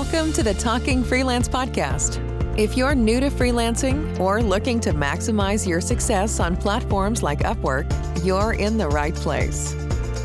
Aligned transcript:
Welcome 0.00 0.32
to 0.34 0.44
the 0.44 0.54
Talking 0.54 1.02
Freelance 1.02 1.48
Podcast. 1.48 2.22
If 2.56 2.76
you're 2.76 2.94
new 2.94 3.18
to 3.18 3.30
freelancing 3.30 4.16
or 4.20 4.40
looking 4.40 4.78
to 4.78 4.92
maximize 4.92 5.66
your 5.66 5.80
success 5.80 6.38
on 6.38 6.56
platforms 6.56 7.24
like 7.24 7.40
Upwork, 7.40 7.84
you're 8.24 8.52
in 8.52 8.78
the 8.78 8.88
right 8.88 9.12
place. 9.12 9.74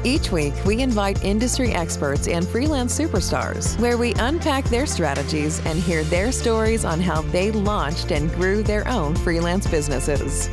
Each 0.03 0.31
week, 0.31 0.53
we 0.63 0.83
invite 0.83 1.25
industry 1.25 1.71
experts 1.71 2.27
and 2.27 2.47
freelance 2.47 2.95
superstars 2.95 3.75
where 3.79 3.97
we 3.97 4.13
unpack 4.19 4.63
their 4.65 4.85
strategies 4.85 5.59
and 5.65 5.79
hear 5.79 6.03
their 6.03 6.31
stories 6.31 6.85
on 6.85 7.01
how 7.01 7.23
they 7.23 7.51
launched 7.51 8.11
and 8.11 8.31
grew 8.35 8.61
their 8.61 8.87
own 8.87 9.15
freelance 9.15 9.65
businesses. 9.65 10.49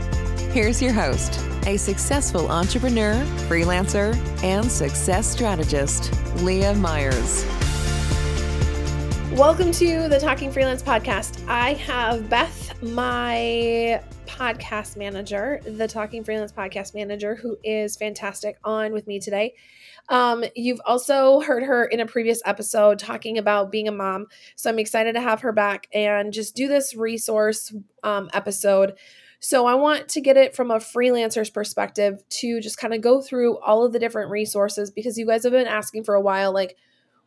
Here's 0.55 0.81
your 0.81 0.95
host, 0.95 1.39
a 1.67 1.77
successful 1.77 2.51
entrepreneur, 2.51 3.13
freelancer, 3.51 4.17
and 4.43 4.73
success 4.73 5.27
strategist, 5.27 6.11
Leah 6.37 6.75
Meyers. 6.75 7.45
Welcome 9.35 9.71
to 9.73 10.09
the 10.09 10.19
Talking 10.19 10.51
Freelance 10.51 10.83
podcast. 10.83 11.47
I 11.47 11.75
have 11.75 12.29
Beth, 12.29 12.83
my 12.83 14.03
podcast 14.27 14.97
manager, 14.97 15.61
the 15.65 15.87
Talking 15.87 16.25
Freelance 16.25 16.51
podcast 16.51 16.95
manager, 16.97 17.37
who 17.37 17.57
is 17.63 17.97
fantastic, 17.97 18.59
on 18.65 18.93
with 18.93 19.07
me 19.07 19.21
today. 19.21 19.55
Um, 20.09 20.45
you've 20.57 20.81
also 20.85 21.39
heard 21.41 21.63
her 21.63 21.85
in 21.85 22.01
a 22.01 22.07
previous 22.07 22.43
episode 22.45 22.99
talking 22.99 23.39
about 23.39 23.71
being 23.71 23.87
a 23.87 23.93
mom. 23.93 24.27
So 24.57 24.69
I'm 24.69 24.81
excited 24.81 25.15
to 25.15 25.21
have 25.21 25.43
her 25.43 25.53
back 25.53 25.87
and 25.95 26.33
just 26.33 26.57
do 26.57 26.67
this 26.67 26.97
resource 26.97 27.73
um, 28.03 28.31
episode. 28.35 28.99
So 29.39 29.65
I 29.65 29.75
want 29.75 30.09
to 30.09 30.21
get 30.21 30.37
it 30.37 30.57
from 30.57 30.73
a 30.73 30.79
freelancer's 30.79 31.51
perspective 31.51 32.21
to 32.29 32.61
just 32.61 32.79
kind 32.79 32.93
of 32.93 33.01
go 33.01 33.23
through 33.23 33.59
all 33.61 33.85
of 33.85 33.93
the 33.93 34.01
different 34.01 34.31
resources 34.31 34.91
because 34.91 35.17
you 35.17 35.25
guys 35.25 35.45
have 35.45 35.53
been 35.53 35.69
asking 35.69 36.03
for 36.03 36.17
a 36.17 36.21
while, 36.21 36.53
like, 36.53 36.77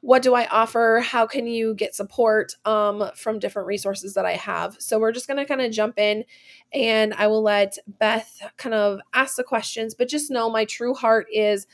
what 0.04 0.22
do 0.22 0.34
I 0.36 0.48
offer? 0.48 1.00
How 1.02 1.26
can 1.26 1.48
you 1.48 1.74
get 1.76 1.96
support 1.96 2.56
um, 2.66 3.10
from 3.16 3.40
different 3.40 3.70
resources 3.70 4.16
that 4.16 4.26
I 4.26 4.34
have? 4.34 4.76
So 4.78 5.00
we're 5.00 5.14
just 5.14 5.28
going 5.28 5.38
to 5.38 5.46
kind 5.46 5.62
of 5.62 5.72
jump 5.72 5.98
in 5.98 6.26
and 6.74 7.14
I 7.14 7.28
will 7.28 7.42
let 7.42 7.78
Beth 7.88 8.42
kind 8.58 8.76
of 8.76 9.00
ask 9.14 9.38
the 9.38 9.46
questions, 9.46 9.96
but 9.96 10.10
just 10.10 10.30
know 10.30 10.50
my 10.50 10.66
true 10.66 10.94
heart 10.94 11.28
is 11.32 11.68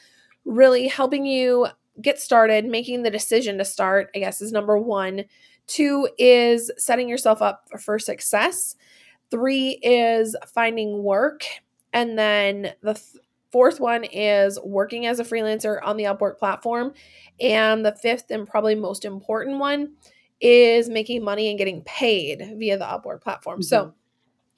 really 0.46 0.88
helping 0.88 1.26
you 1.26 1.70
get 2.04 2.20
started, 2.20 2.66
making 2.66 3.02
the 3.02 3.10
decision 3.10 3.58
to 3.58 3.66
start, 3.66 4.12
I 4.16 4.20
guess, 4.20 4.42
is 4.42 4.52
number 4.52 4.78
one. 4.78 5.26
Two 5.66 6.08
is 6.20 6.70
setting 6.78 7.10
yourself 7.10 7.42
up 7.42 7.68
for 7.80 7.98
success. 7.98 8.76
Three 9.32 9.80
is 9.82 10.36
finding 10.54 11.02
work. 11.02 11.46
And 11.94 12.16
then 12.16 12.74
the 12.84 12.94
th- 12.94 13.24
fourth 13.52 13.80
one 13.80 14.04
is 14.04 14.60
working 14.64 15.06
as 15.06 15.20
a 15.20 15.24
freelancer 15.24 15.80
on 15.84 15.98
the 15.98 16.06
Upwork 16.06 16.38
platform. 16.38 16.94
And 17.40 17.86
the 17.86 17.96
fifth 17.96 18.32
and 18.32 18.48
probably 18.48 18.76
most 18.76 19.06
important 19.06 19.60
one 19.60 19.94
is 20.42 20.90
making 20.90 21.24
money 21.24 21.50
and 21.50 21.58
getting 21.58 21.82
paid 21.84 22.40
via 22.58 22.78
the 22.78 22.86
Upwork 22.86 23.22
platform. 23.22 23.60
Mm-hmm. 23.60 23.64
So 23.64 23.94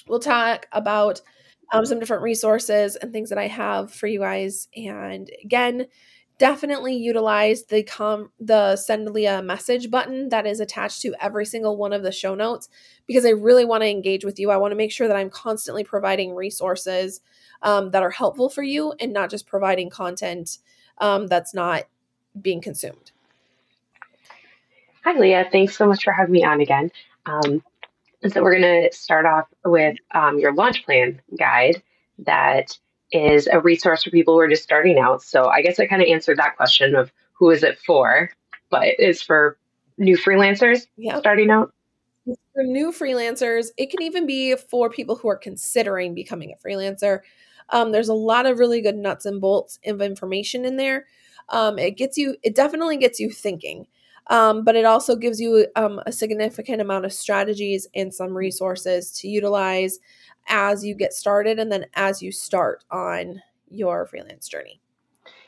we'll 0.07 0.19
talk 0.19 0.67
about 0.71 1.21
um, 1.71 1.85
some 1.85 1.99
different 1.99 2.23
resources 2.23 2.95
and 2.95 3.13
things 3.13 3.29
that 3.29 3.37
I 3.37 3.47
have 3.47 3.93
for 3.93 4.07
you 4.07 4.19
guys. 4.19 4.67
And 4.75 5.29
again, 5.43 5.87
definitely 6.41 6.95
utilize 6.95 7.65
the 7.65 7.83
com 7.83 8.31
the 8.39 8.75
send 8.75 9.07
Leah 9.11 9.43
message 9.43 9.91
button 9.91 10.27
that 10.29 10.47
is 10.47 10.59
attached 10.59 10.99
to 11.03 11.13
every 11.21 11.45
single 11.45 11.77
one 11.77 11.93
of 11.93 12.01
the 12.01 12.11
show 12.11 12.33
notes 12.33 12.67
because 13.05 13.27
I 13.27 13.29
really 13.29 13.63
want 13.63 13.83
to 13.83 13.87
engage 13.87 14.25
with 14.25 14.39
you. 14.39 14.49
I 14.49 14.57
want 14.57 14.71
to 14.71 14.75
make 14.75 14.91
sure 14.91 15.07
that 15.07 15.15
I'm 15.15 15.29
constantly 15.29 15.83
providing 15.83 16.33
resources 16.33 17.21
um, 17.61 17.91
that 17.91 18.01
are 18.01 18.09
helpful 18.09 18.49
for 18.49 18.63
you 18.63 18.91
and 18.99 19.13
not 19.13 19.29
just 19.29 19.45
providing 19.45 19.91
content 19.91 20.57
um, 20.97 21.27
that's 21.27 21.53
not 21.53 21.83
being 22.41 22.59
consumed. 22.59 23.11
Hi, 25.03 25.15
Leah. 25.15 25.47
Thanks 25.51 25.77
so 25.77 25.85
much 25.85 26.03
for 26.03 26.11
having 26.11 26.31
me 26.31 26.43
on 26.43 26.59
again. 26.59 26.89
Um, 27.27 27.63
so, 28.27 28.41
we're 28.41 28.57
going 28.57 28.89
to 28.89 28.97
start 28.97 29.27
off 29.27 29.45
with 29.63 29.95
um, 30.09 30.39
your 30.39 30.55
launch 30.55 30.85
plan 30.85 31.21
guide 31.37 31.83
that 32.17 32.79
is 33.11 33.47
a 33.47 33.59
resource 33.59 34.03
for 34.03 34.09
people 34.09 34.33
who 34.33 34.39
are 34.39 34.47
just 34.47 34.63
starting 34.63 34.97
out. 34.97 35.21
So, 35.23 35.45
I 35.45 35.61
guess 35.61 35.79
I 35.79 35.87
kind 35.87 36.01
of 36.01 36.07
answered 36.07 36.37
that 36.37 36.55
question 36.57 36.95
of 36.95 37.11
who 37.33 37.49
is 37.49 37.63
it 37.63 37.79
for, 37.79 38.29
but 38.69 38.83
it's 38.83 39.21
for 39.21 39.57
new 39.97 40.17
freelancers 40.17 40.87
yep. 40.97 41.19
starting 41.19 41.49
out. 41.49 41.73
For 42.25 42.63
new 42.63 42.91
freelancers, 42.91 43.69
it 43.77 43.89
can 43.89 44.01
even 44.01 44.25
be 44.25 44.55
for 44.55 44.89
people 44.89 45.15
who 45.15 45.29
are 45.29 45.37
considering 45.37 46.13
becoming 46.13 46.53
a 46.53 46.67
freelancer. 46.67 47.19
Um, 47.69 47.91
there's 47.91 48.09
a 48.09 48.13
lot 48.13 48.45
of 48.45 48.59
really 48.59 48.81
good 48.81 48.95
nuts 48.95 49.25
and 49.25 49.41
bolts 49.41 49.79
of 49.85 50.01
information 50.01 50.65
in 50.65 50.77
there 50.77 51.05
um, 51.51 51.77
it 51.77 51.91
gets 51.91 52.17
you 52.17 52.35
it 52.43 52.55
definitely 52.55 52.97
gets 52.97 53.19
you 53.19 53.29
thinking 53.29 53.85
um, 54.27 54.63
but 54.63 54.75
it 54.75 54.85
also 54.85 55.15
gives 55.15 55.41
you 55.41 55.67
um, 55.75 56.01
a 56.05 56.11
significant 56.11 56.81
amount 56.81 57.05
of 57.05 57.13
strategies 57.13 57.87
and 57.95 58.13
some 58.13 58.35
resources 58.35 59.11
to 59.11 59.27
utilize 59.27 59.99
as 60.47 60.85
you 60.85 60.95
get 60.95 61.13
started 61.13 61.59
and 61.59 61.71
then 61.71 61.85
as 61.95 62.21
you 62.21 62.31
start 62.31 62.83
on 62.91 63.41
your 63.69 64.05
freelance 64.05 64.47
journey. 64.47 64.79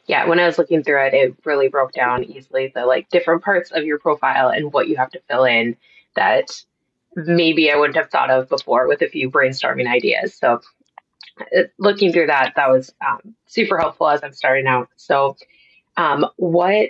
Yeah 0.06 0.28
when 0.28 0.40
i 0.40 0.46
was 0.46 0.58
looking 0.58 0.84
through 0.84 1.06
it 1.06 1.14
it 1.14 1.36
really 1.46 1.70
broke 1.70 1.94
down 1.94 2.26
easily 2.26 2.72
the 2.76 2.86
like 2.86 3.10
different 3.10 3.44
parts 3.44 3.72
of 3.72 3.86
your 3.86 4.00
profile 4.00 4.50
and 4.50 4.74
what 4.74 4.88
you 4.88 4.98
have 4.98 5.12
to 5.12 5.22
fill 5.30 5.46
in 5.46 5.78
that 6.16 6.52
maybe 7.16 7.72
i 7.72 7.76
wouldn't 7.76 7.96
have 7.96 8.10
thought 8.10 8.30
of 8.30 8.50
before 8.50 8.88
with 8.88 9.02
a 9.02 9.08
few 9.08 9.30
brainstorming 9.30 9.88
ideas. 9.88 10.36
So 10.36 10.62
uh, 11.40 11.64
looking 11.80 12.12
through 12.12 12.28
that 12.28 12.54
that 12.56 12.70
was 12.70 12.94
um, 13.06 13.36
super 13.46 13.78
helpful 13.78 14.10
as 14.10 14.24
i'm 14.24 14.34
starting 14.34 14.68
out. 14.68 14.90
So 14.96 15.38
um, 15.98 16.26
what 16.38 16.90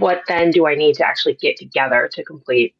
what 0.00 0.22
then 0.28 0.50
do 0.50 0.66
I 0.66 0.74
need 0.74 0.94
to 0.96 1.06
actually 1.06 1.34
get 1.34 1.56
together 1.56 2.08
to 2.12 2.24
complete 2.24 2.74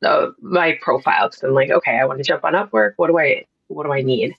the, 0.00 0.34
my 0.40 0.78
profile? 0.80 1.28
Because 1.28 1.42
I'm 1.42 1.54
like, 1.54 1.70
okay, 1.70 1.98
I 1.98 2.04
want 2.04 2.18
to 2.18 2.24
jump 2.24 2.44
on 2.44 2.54
Upwork. 2.54 2.92
What 2.96 3.08
do 3.08 3.18
I 3.18 3.46
what 3.68 3.84
do 3.84 3.92
I 3.92 4.02
need? 4.02 4.36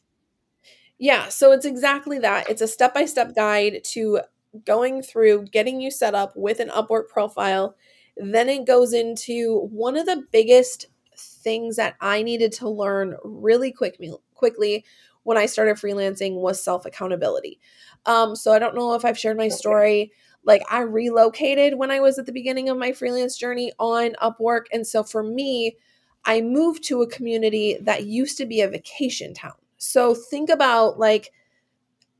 Yeah, 0.99 1.29
so 1.29 1.51
it's 1.51 1.65
exactly 1.65 2.19
that. 2.19 2.49
It's 2.49 2.61
a 2.61 2.67
step 2.67 2.93
by 2.93 3.05
step 3.05 3.35
guide 3.35 3.83
to 3.91 4.21
going 4.65 5.01
through 5.01 5.45
getting 5.51 5.81
you 5.81 5.91
set 5.91 6.15
up 6.15 6.33
with 6.35 6.59
an 6.59 6.69
Upwork 6.69 7.07
profile. 7.07 7.75
Then 8.15 8.49
it 8.49 8.65
goes 8.65 8.93
into 8.93 9.67
one 9.71 9.95
of 9.95 10.05
the 10.05 10.23
biggest 10.31 10.87
things 11.17 11.75
that 11.75 11.95
I 12.01 12.23
needed 12.23 12.51
to 12.53 12.69
learn 12.69 13.15
really 13.23 13.71
quick, 13.71 13.99
quickly 14.33 14.85
when 15.23 15.37
I 15.37 15.45
started 15.45 15.75
freelancing 15.75 16.35
was 16.35 16.63
self 16.63 16.85
accountability. 16.85 17.59
Um, 18.05 18.35
so 18.35 18.53
I 18.53 18.59
don't 18.59 18.75
know 18.75 18.93
if 18.93 19.05
I've 19.05 19.17
shared 19.17 19.37
my 19.37 19.49
story. 19.49 20.11
Like 20.47 20.63
I 20.71 20.79
relocated 20.81 21.75
when 21.77 21.91
I 21.91 21.99
was 21.99 22.17
at 22.17 22.25
the 22.25 22.31
beginning 22.31 22.69
of 22.69 22.77
my 22.77 22.91
freelance 22.91 23.37
journey 23.37 23.71
on 23.77 24.15
Upwork. 24.21 24.65
And 24.73 24.87
so 24.87 25.03
for 25.03 25.21
me, 25.21 25.77
I 26.25 26.41
moved 26.41 26.83
to 26.85 27.03
a 27.03 27.07
community 27.07 27.77
that 27.81 28.07
used 28.07 28.37
to 28.39 28.47
be 28.47 28.61
a 28.61 28.69
vacation 28.69 29.35
town. 29.35 29.53
So 29.77 30.15
think 30.15 30.49
about 30.49 30.97
like 30.97 31.31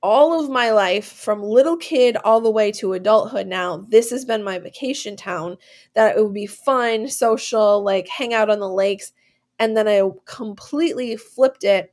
all 0.04 0.40
of 0.40 0.52
my 0.52 0.70
life 0.70 1.08
from 1.12 1.42
little 1.42 1.78
kid 1.78 2.18
all 2.24 2.40
the 2.40 2.52
way 2.52 2.72
to 2.72 2.94
adulthood 2.94 3.48
now 3.48 3.84
this 3.90 4.12
has 4.12 4.24
been 4.26 4.44
my 4.44 4.60
vacation 4.60 5.16
town 5.16 5.58
that 5.96 6.16
it 6.16 6.24
would 6.24 6.36
be 6.36 6.46
fun 6.46 7.08
social 7.08 7.84
like 7.84 8.08
hang 8.08 8.32
out 8.32 8.48
on 8.48 8.60
the 8.60 8.70
lakes 8.70 9.12
and 9.58 9.76
then 9.76 9.88
i 9.88 10.00
completely 10.28 11.18
flipped 11.18 11.64
it 11.64 11.92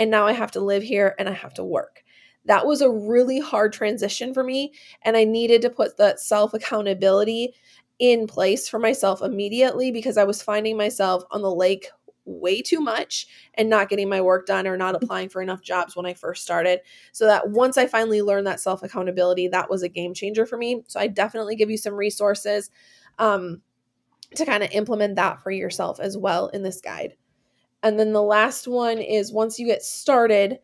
and 0.00 0.10
now 0.10 0.26
I 0.26 0.32
have 0.32 0.50
to 0.52 0.60
live 0.60 0.82
here 0.82 1.14
and 1.18 1.28
I 1.28 1.32
have 1.32 1.52
to 1.54 1.64
work. 1.64 2.02
That 2.46 2.66
was 2.66 2.80
a 2.80 2.90
really 2.90 3.38
hard 3.40 3.72
transition 3.72 4.32
for 4.34 4.42
me, 4.42 4.72
and 5.02 5.16
I 5.16 5.24
needed 5.24 5.62
to 5.62 5.70
put 5.70 5.96
that 5.98 6.20
self 6.20 6.54
accountability 6.54 7.54
in 7.98 8.26
place 8.26 8.68
for 8.68 8.78
myself 8.78 9.20
immediately 9.20 9.92
because 9.92 10.16
I 10.16 10.24
was 10.24 10.42
finding 10.42 10.76
myself 10.76 11.22
on 11.30 11.42
the 11.42 11.54
lake 11.54 11.88
way 12.24 12.62
too 12.62 12.80
much 12.80 13.26
and 13.54 13.68
not 13.68 13.88
getting 13.88 14.08
my 14.08 14.20
work 14.20 14.46
done 14.46 14.66
or 14.66 14.76
not 14.76 14.94
applying 14.94 15.28
for 15.28 15.42
enough 15.42 15.62
jobs 15.62 15.96
when 15.96 16.06
I 16.06 16.14
first 16.14 16.42
started. 16.42 16.80
So 17.12 17.26
that 17.26 17.50
once 17.50 17.76
I 17.76 17.86
finally 17.86 18.22
learned 18.22 18.46
that 18.46 18.60
self 18.60 18.82
accountability, 18.82 19.48
that 19.48 19.70
was 19.70 19.82
a 19.82 19.88
game 19.88 20.14
changer 20.14 20.46
for 20.46 20.56
me. 20.56 20.82
So 20.88 21.00
I 21.00 21.06
definitely 21.08 21.56
give 21.56 21.70
you 21.70 21.76
some 21.78 21.94
resources 21.94 22.70
um, 23.18 23.60
to 24.36 24.46
kind 24.46 24.62
of 24.62 24.70
implement 24.72 25.16
that 25.16 25.42
for 25.42 25.50
yourself 25.50 26.00
as 26.00 26.16
well 26.16 26.48
in 26.48 26.62
this 26.62 26.80
guide. 26.80 27.14
And 27.82 27.98
then 27.98 28.12
the 28.12 28.22
last 28.22 28.68
one 28.68 28.98
is 28.98 29.32
once 29.32 29.58
you 29.58 29.66
get 29.66 29.82
started, 29.82 30.58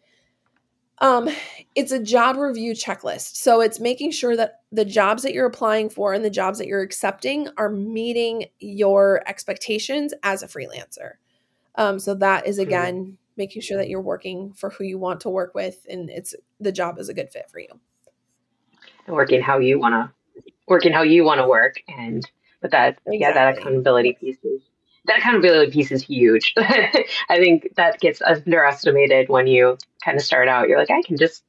um, 0.98 1.28
it's 1.74 1.92
a 1.92 2.02
job 2.02 2.36
review 2.36 2.72
checklist. 2.72 3.36
So 3.36 3.60
it's 3.60 3.80
making 3.80 4.12
sure 4.12 4.36
that 4.36 4.60
the 4.72 4.84
jobs 4.84 5.22
that 5.22 5.34
you're 5.34 5.46
applying 5.46 5.90
for 5.90 6.14
and 6.14 6.24
the 6.24 6.30
jobs 6.30 6.58
that 6.58 6.66
you're 6.66 6.82
accepting 6.82 7.48
are 7.58 7.68
meeting 7.68 8.46
your 8.58 9.22
expectations 9.26 10.14
as 10.22 10.42
a 10.42 10.48
freelancer. 10.48 11.12
Um, 11.74 11.98
so 11.98 12.14
that 12.14 12.46
is 12.46 12.58
again 12.58 13.18
making 13.36 13.60
sure 13.60 13.76
that 13.76 13.88
you're 13.88 14.00
working 14.00 14.52
for 14.54 14.70
who 14.70 14.84
you 14.84 14.98
want 14.98 15.20
to 15.20 15.28
work 15.28 15.54
with 15.54 15.84
and 15.90 16.08
it's 16.08 16.34
the 16.58 16.72
job 16.72 16.98
is 16.98 17.10
a 17.10 17.14
good 17.14 17.30
fit 17.30 17.50
for 17.50 17.58
you. 17.58 17.68
And 19.06 19.14
working 19.14 19.42
how 19.42 19.58
you 19.58 19.78
wanna 19.78 20.12
working 20.66 20.92
how 20.92 21.02
you 21.02 21.24
wanna 21.24 21.46
work 21.46 21.74
and 21.86 22.28
but 22.62 22.70
that 22.70 22.98
exactly. 23.06 23.18
yeah, 23.18 23.32
that 23.32 23.58
accountability 23.58 24.16
piece 24.18 24.38
is 24.42 24.62
that 25.06 25.18
accountability 25.18 25.72
piece 25.72 25.92
is 25.92 26.02
huge. 26.02 26.54
I 26.58 27.06
think 27.36 27.74
that 27.76 28.00
gets 28.00 28.22
underestimated 28.22 29.28
when 29.28 29.46
you 29.46 29.78
kind 30.04 30.16
of 30.16 30.22
start 30.22 30.48
out. 30.48 30.68
You're 30.68 30.78
like, 30.78 30.90
I 30.90 31.02
can 31.02 31.16
just 31.16 31.44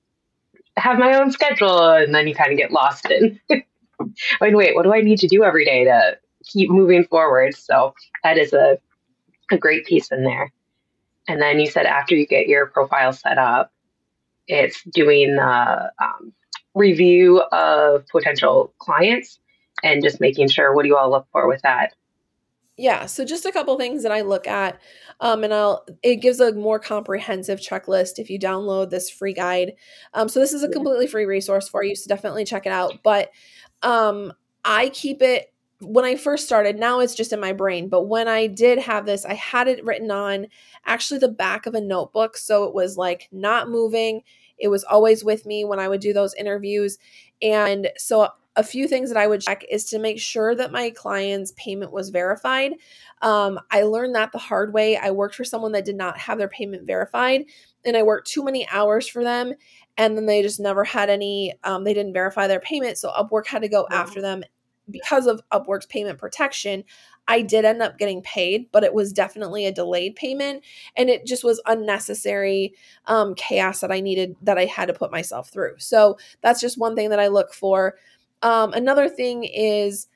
have 0.77 1.00
my 1.00 1.18
own 1.18 1.31
schedule, 1.31 1.89
and 1.89 2.13
then 2.13 2.27
you 2.27 2.36
kind 2.36 2.51
of 2.51 2.57
get 2.57 2.71
lost 2.71 3.09
in. 3.09 3.39
I 3.50 4.45
mean, 4.45 4.56
wait, 4.56 4.75
what 4.75 4.83
do 4.83 4.94
I 4.94 5.01
need 5.01 5.19
to 5.19 5.27
do 5.27 5.44
every 5.44 5.65
day 5.65 5.86
to 5.86 6.18
keep 6.48 6.69
moving 6.69 7.04
forward. 7.06 7.56
So 7.56 7.94
that 8.24 8.38
is 8.38 8.54
a, 8.54 8.77
a 9.51 9.57
great 9.57 9.86
piece 9.86 10.12
in 10.12 10.24
there. 10.24 10.51
And 11.27 11.42
then 11.42 11.60
you 11.60 11.68
said 11.68 11.86
after 11.86 12.15
you 12.15 12.25
get 12.25 12.48
your 12.48 12.68
profile 12.68 13.13
set 13.13 13.38
up, 13.38 13.71
it's 14.48 14.81
doing 14.83 15.36
the 15.36 15.92
um, 16.01 16.33
review 16.74 17.42
of 17.51 18.07
potential 18.07 18.74
clients 18.80 19.39
and 19.83 20.01
just 20.01 20.21
making 20.21 20.48
sure 20.48 20.74
what 20.74 20.83
do 20.83 20.88
you 20.88 20.98
all 20.98 21.12
look 21.12 21.27
for 21.31 21.48
with 21.48 21.62
that 21.63 21.94
yeah 22.77 23.06
so 23.06 23.25
just 23.25 23.45
a 23.45 23.51
couple 23.51 23.77
things 23.77 24.03
that 24.03 24.12
i 24.12 24.21
look 24.21 24.47
at 24.47 24.79
um, 25.19 25.44
and 25.44 25.53
i'll 25.53 25.85
it 26.03 26.18
gives 26.18 26.39
a 26.39 26.53
more 26.53 26.79
comprehensive 26.79 27.59
checklist 27.59 28.13
if 28.18 28.29
you 28.29 28.39
download 28.39 28.89
this 28.89 29.09
free 29.09 29.33
guide. 29.33 29.74
Um, 30.13 30.29
so 30.29 30.39
this 30.39 30.53
is 30.53 30.63
a 30.63 30.69
completely 30.69 31.07
free 31.07 31.25
resource 31.25 31.68
for 31.68 31.83
you 31.83 31.95
so 31.95 32.07
definitely 32.07 32.45
check 32.45 32.65
it 32.65 32.71
out 32.71 33.00
but 33.03 33.31
um, 33.81 34.33
i 34.63 34.89
keep 34.89 35.21
it 35.21 35.53
when 35.81 36.06
i 36.06 36.15
first 36.15 36.45
started 36.45 36.77
now 36.77 37.00
it's 37.00 37.15
just 37.15 37.33
in 37.33 37.39
my 37.39 37.53
brain 37.53 37.89
but 37.89 38.03
when 38.03 38.27
i 38.27 38.47
did 38.47 38.79
have 38.79 39.06
this 39.06 39.25
i 39.25 39.33
had 39.33 39.68
it 39.68 39.83
written 39.83 40.09
on 40.09 40.47
actually 40.85 41.19
the 41.19 41.27
back 41.27 41.65
of 41.65 41.75
a 41.75 41.81
notebook 41.81 42.38
so 42.38 42.63
it 42.63 42.74
was 42.74 42.97
like 42.97 43.27
not 43.31 43.69
moving 43.69 44.21
it 44.57 44.69
was 44.69 44.83
always 44.83 45.24
with 45.24 45.45
me 45.45 45.63
when 45.63 45.79
i 45.79 45.88
would 45.88 46.01
do 46.01 46.13
those 46.13 46.33
interviews 46.33 46.97
and 47.41 47.89
so 47.97 48.29
a 48.57 48.63
few 48.63 48.88
things 48.88 49.09
that 49.09 49.18
I 49.18 49.27
would 49.27 49.42
check 49.42 49.63
is 49.69 49.86
to 49.86 50.00
make 50.00 50.19
sure 50.19 50.56
that 50.56 50.71
my 50.71 50.89
client's 50.89 51.54
payment 51.56 51.94
was 51.94 52.09
verified. 52.09 52.74
Um, 53.21 53.59
I 53.71 53.83
learned 53.83 54.15
that 54.15 54.31
the 54.31 54.39
hard 54.39 54.74
way. 54.74 54.98
I 54.98 55.12
worked 55.12 55.36
for 55.36 55.44
someone 55.44 55.71
that 55.74 55.86
did 55.86 55.95
not 55.95 56.18
have 56.18 56.39
their 56.39 56.50
payment 56.50 56.86
verified, 56.88 57.45
and 57.86 57.95
I 57.95 58.04
worked 58.04 58.27
too 58.27 58.44
many 58.44 58.68
hours 58.69 59.07
for 59.07 59.24
them, 59.24 59.54
and 59.95 60.18
then 60.18 60.25
they 60.25 60.42
just 60.42 60.59
never 60.59 60.83
had 60.83 61.09
any, 61.09 61.54
um, 61.63 61.83
they 61.83 61.94
didn't 61.94 62.13
verify 62.13 62.48
their 62.48 62.59
payment. 62.59 62.98
So 62.98 63.12
Upwork 63.12 63.45
had 63.45 63.62
to 63.62 63.69
go 63.69 63.88
after 63.92 64.21
them 64.21 64.44
because 64.89 65.27
of 65.27 65.42
Upwork's 65.51 65.86
payment 65.86 66.18
protection. 66.18 66.83
I 67.27 67.42
did 67.42 67.65
end 67.65 67.81
up 67.81 67.98
getting 67.98 68.21
paid, 68.21 68.71
but 68.71 68.83
it 68.83 68.94
was 68.94 69.12
definitely 69.12 69.65
a 69.65 69.71
delayed 69.71 70.15
payment 70.15 70.63
and 70.95 71.10
it 71.10 71.25
just 71.25 71.44
was 71.44 71.62
unnecessary 71.65 72.74
um, 73.06 73.36
chaos 73.36 73.81
that 73.81 73.92
I 73.92 74.00
needed 74.00 74.38
that 74.42 74.57
I 74.57 74.65
had 74.65 74.88
to 74.88 74.94
put 74.94 75.12
myself 75.12 75.50
through. 75.50 75.75
So 75.77 76.18
that's 76.42 76.62
just 76.62 76.77
one 76.77 76.95
thing 76.95 77.10
that 77.10 77.19
I 77.19 77.27
look 77.27 77.53
for. 77.53 77.95
Um, 78.42 78.74
another 78.74 79.10
thing 79.10 79.44
is 79.44 80.07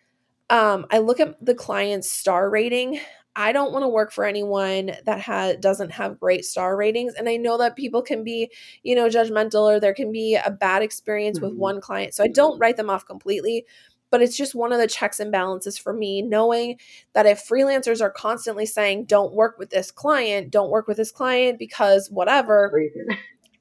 um, 0.50 0.86
I 0.92 1.00
look 1.00 1.20
at 1.20 1.44
the 1.44 1.56
client's 1.56 2.12
star 2.12 2.50
rating. 2.50 3.00
I 3.36 3.54
don't 3.54 3.72
want 3.72 3.84
to 3.84 3.90
work 3.90 4.12
for 4.12 4.26
anyone 4.26 4.92
that 5.06 5.22
ha- 5.22 5.54
doesn't 5.60 5.92
have 5.92 6.20
great 6.20 6.44
star 6.44 6.76
ratings. 6.76 7.14
And 7.14 7.30
I 7.30 7.38
know 7.38 7.58
that 7.58 7.78
people 7.78 8.02
can 8.02 8.26
be, 8.26 8.52
you 8.84 8.94
know, 8.94 9.08
judgmental 9.08 9.62
or 9.62 9.80
there 9.80 9.94
can 9.94 10.12
be 10.12 10.36
a 10.36 10.52
bad 10.52 10.82
experience 10.82 11.38
mm-hmm. 11.38 11.48
with 11.48 11.56
one 11.56 11.80
client. 11.80 12.14
So 12.14 12.24
I 12.24 12.28
don't 12.28 12.60
write 12.60 12.76
them 12.76 12.90
off 12.90 13.06
completely, 13.06 13.66
but 14.10 14.22
it's 14.22 14.36
just 14.36 14.54
one 14.54 14.74
of 14.74 14.80
the 14.80 14.88
checks 14.88 15.22
and 15.22 15.32
balances 15.32 15.78
for 15.78 15.94
me, 15.94 16.22
knowing 16.22 16.78
that 17.14 17.26
if 17.26 17.48
freelancers 17.48 18.02
are 18.02 18.12
constantly 18.12 18.66
saying, 18.66 19.06
don't 19.06 19.34
work 19.34 19.58
with 19.58 19.70
this 19.70 19.92
client, 19.92 20.52
don't 20.52 20.70
work 20.70 20.88
with 20.88 20.98
this 20.98 21.12
client 21.12 21.58
because 21.58 22.12
whatever, 22.12 22.70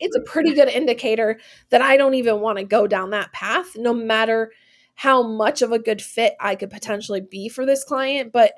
it's 0.00 0.17
a 0.17 0.20
pretty 0.20 0.55
good 0.55 0.69
indicator 0.69 1.38
that 1.69 1.82
I 1.82 1.97
don't 1.97 2.14
even 2.14 2.41
want 2.41 2.58
to 2.58 2.64
go 2.64 2.87
down 2.87 3.11
that 3.11 3.32
path, 3.32 3.76
no 3.76 3.93
matter 3.94 4.50
how 4.94 5.23
much 5.23 5.62
of 5.62 5.73
a 5.73 5.79
good 5.79 6.02
fit 6.02 6.35
I 6.41 6.56
could 6.56 6.70
potentially 6.70 7.20
be 7.20 7.49
for 7.49 7.64
this 7.64 7.85
client. 7.85 8.32
But 8.32 8.55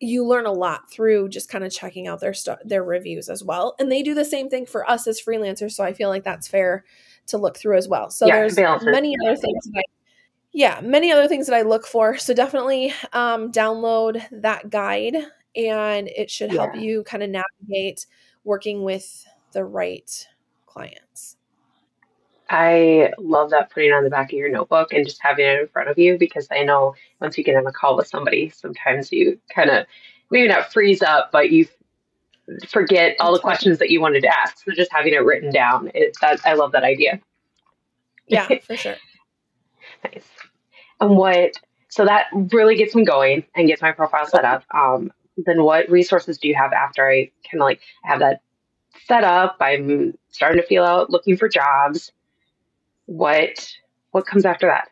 you 0.00 0.24
learn 0.24 0.46
a 0.46 0.52
lot 0.52 0.90
through 0.90 1.28
just 1.28 1.48
kind 1.48 1.64
of 1.64 1.72
checking 1.72 2.06
out 2.06 2.20
their 2.20 2.34
st- 2.34 2.66
their 2.66 2.84
reviews 2.84 3.28
as 3.28 3.44
well, 3.44 3.74
and 3.78 3.90
they 3.90 4.02
do 4.02 4.14
the 4.14 4.24
same 4.24 4.48
thing 4.48 4.66
for 4.66 4.88
us 4.88 5.06
as 5.06 5.20
freelancers. 5.20 5.72
So 5.72 5.84
I 5.84 5.92
feel 5.92 6.08
like 6.08 6.24
that's 6.24 6.48
fair 6.48 6.84
to 7.26 7.38
look 7.38 7.58
through 7.58 7.76
as 7.76 7.88
well. 7.88 8.10
So 8.10 8.26
yeah, 8.26 8.36
there's 8.36 8.56
many 8.84 9.14
other 9.24 9.36
things. 9.36 9.64
That 9.64 9.78
I, 9.78 9.82
yeah, 10.52 10.80
many 10.82 11.12
other 11.12 11.28
things 11.28 11.46
that 11.46 11.56
I 11.56 11.62
look 11.62 11.86
for. 11.86 12.16
So 12.16 12.32
definitely 12.32 12.92
um, 13.12 13.50
download 13.50 14.22
that 14.30 14.70
guide, 14.70 15.16
and 15.56 16.08
it 16.08 16.30
should 16.30 16.52
help 16.52 16.74
yeah. 16.74 16.80
you 16.80 17.02
kind 17.02 17.22
of 17.22 17.30
navigate 17.30 18.06
working 18.44 18.82
with 18.82 19.26
the 19.52 19.64
right 19.64 20.26
clients. 20.78 21.36
I 22.50 23.12
love 23.18 23.50
that 23.50 23.70
putting 23.70 23.90
it 23.90 23.92
on 23.92 24.04
the 24.04 24.10
back 24.10 24.32
of 24.32 24.38
your 24.38 24.48
notebook 24.48 24.92
and 24.92 25.04
just 25.04 25.20
having 25.20 25.44
it 25.44 25.60
in 25.60 25.68
front 25.68 25.90
of 25.90 25.98
you 25.98 26.16
because 26.16 26.48
I 26.50 26.62
know 26.62 26.94
once 27.20 27.36
you 27.36 27.44
get 27.44 27.56
on 27.56 27.66
a 27.66 27.72
call 27.72 27.96
with 27.96 28.06
somebody, 28.06 28.48
sometimes 28.48 29.12
you 29.12 29.38
kind 29.54 29.68
of 29.70 29.86
maybe 30.30 30.48
not 30.48 30.72
freeze 30.72 31.02
up, 31.02 31.30
but 31.30 31.50
you 31.50 31.66
forget 32.66 33.16
all 33.20 33.34
the 33.34 33.40
questions 33.40 33.78
that 33.80 33.90
you 33.90 34.00
wanted 34.00 34.22
to 34.22 34.28
ask. 34.28 34.64
So 34.64 34.72
just 34.72 34.90
having 34.90 35.12
it 35.12 35.24
written 35.24 35.52
down, 35.52 35.90
it, 35.94 36.16
that 36.22 36.40
I 36.46 36.54
love 36.54 36.72
that 36.72 36.84
idea. 36.84 37.20
Yeah, 38.28 38.48
for 38.66 38.76
sure. 38.76 38.96
nice. 40.04 40.26
And 41.00 41.16
what? 41.16 41.52
So 41.90 42.06
that 42.06 42.26
really 42.32 42.76
gets 42.76 42.94
me 42.94 43.04
going 43.04 43.44
and 43.54 43.68
gets 43.68 43.82
my 43.82 43.92
profile 43.92 44.26
set 44.26 44.44
up. 44.44 44.64
Um, 44.72 45.12
then 45.36 45.62
what 45.64 45.90
resources 45.90 46.38
do 46.38 46.48
you 46.48 46.54
have 46.54 46.72
after 46.72 47.08
I 47.08 47.30
kind 47.50 47.60
of 47.60 47.66
like 47.66 47.80
have 48.04 48.20
that 48.20 48.40
set 49.06 49.24
up. 49.24 49.56
I'm 49.60 50.14
starting 50.30 50.60
to 50.60 50.66
feel 50.66 50.84
out 50.84 51.10
looking 51.10 51.36
for 51.36 51.48
jobs. 51.48 52.12
What 53.06 53.72
what 54.10 54.26
comes 54.26 54.44
after 54.44 54.66
that? 54.66 54.88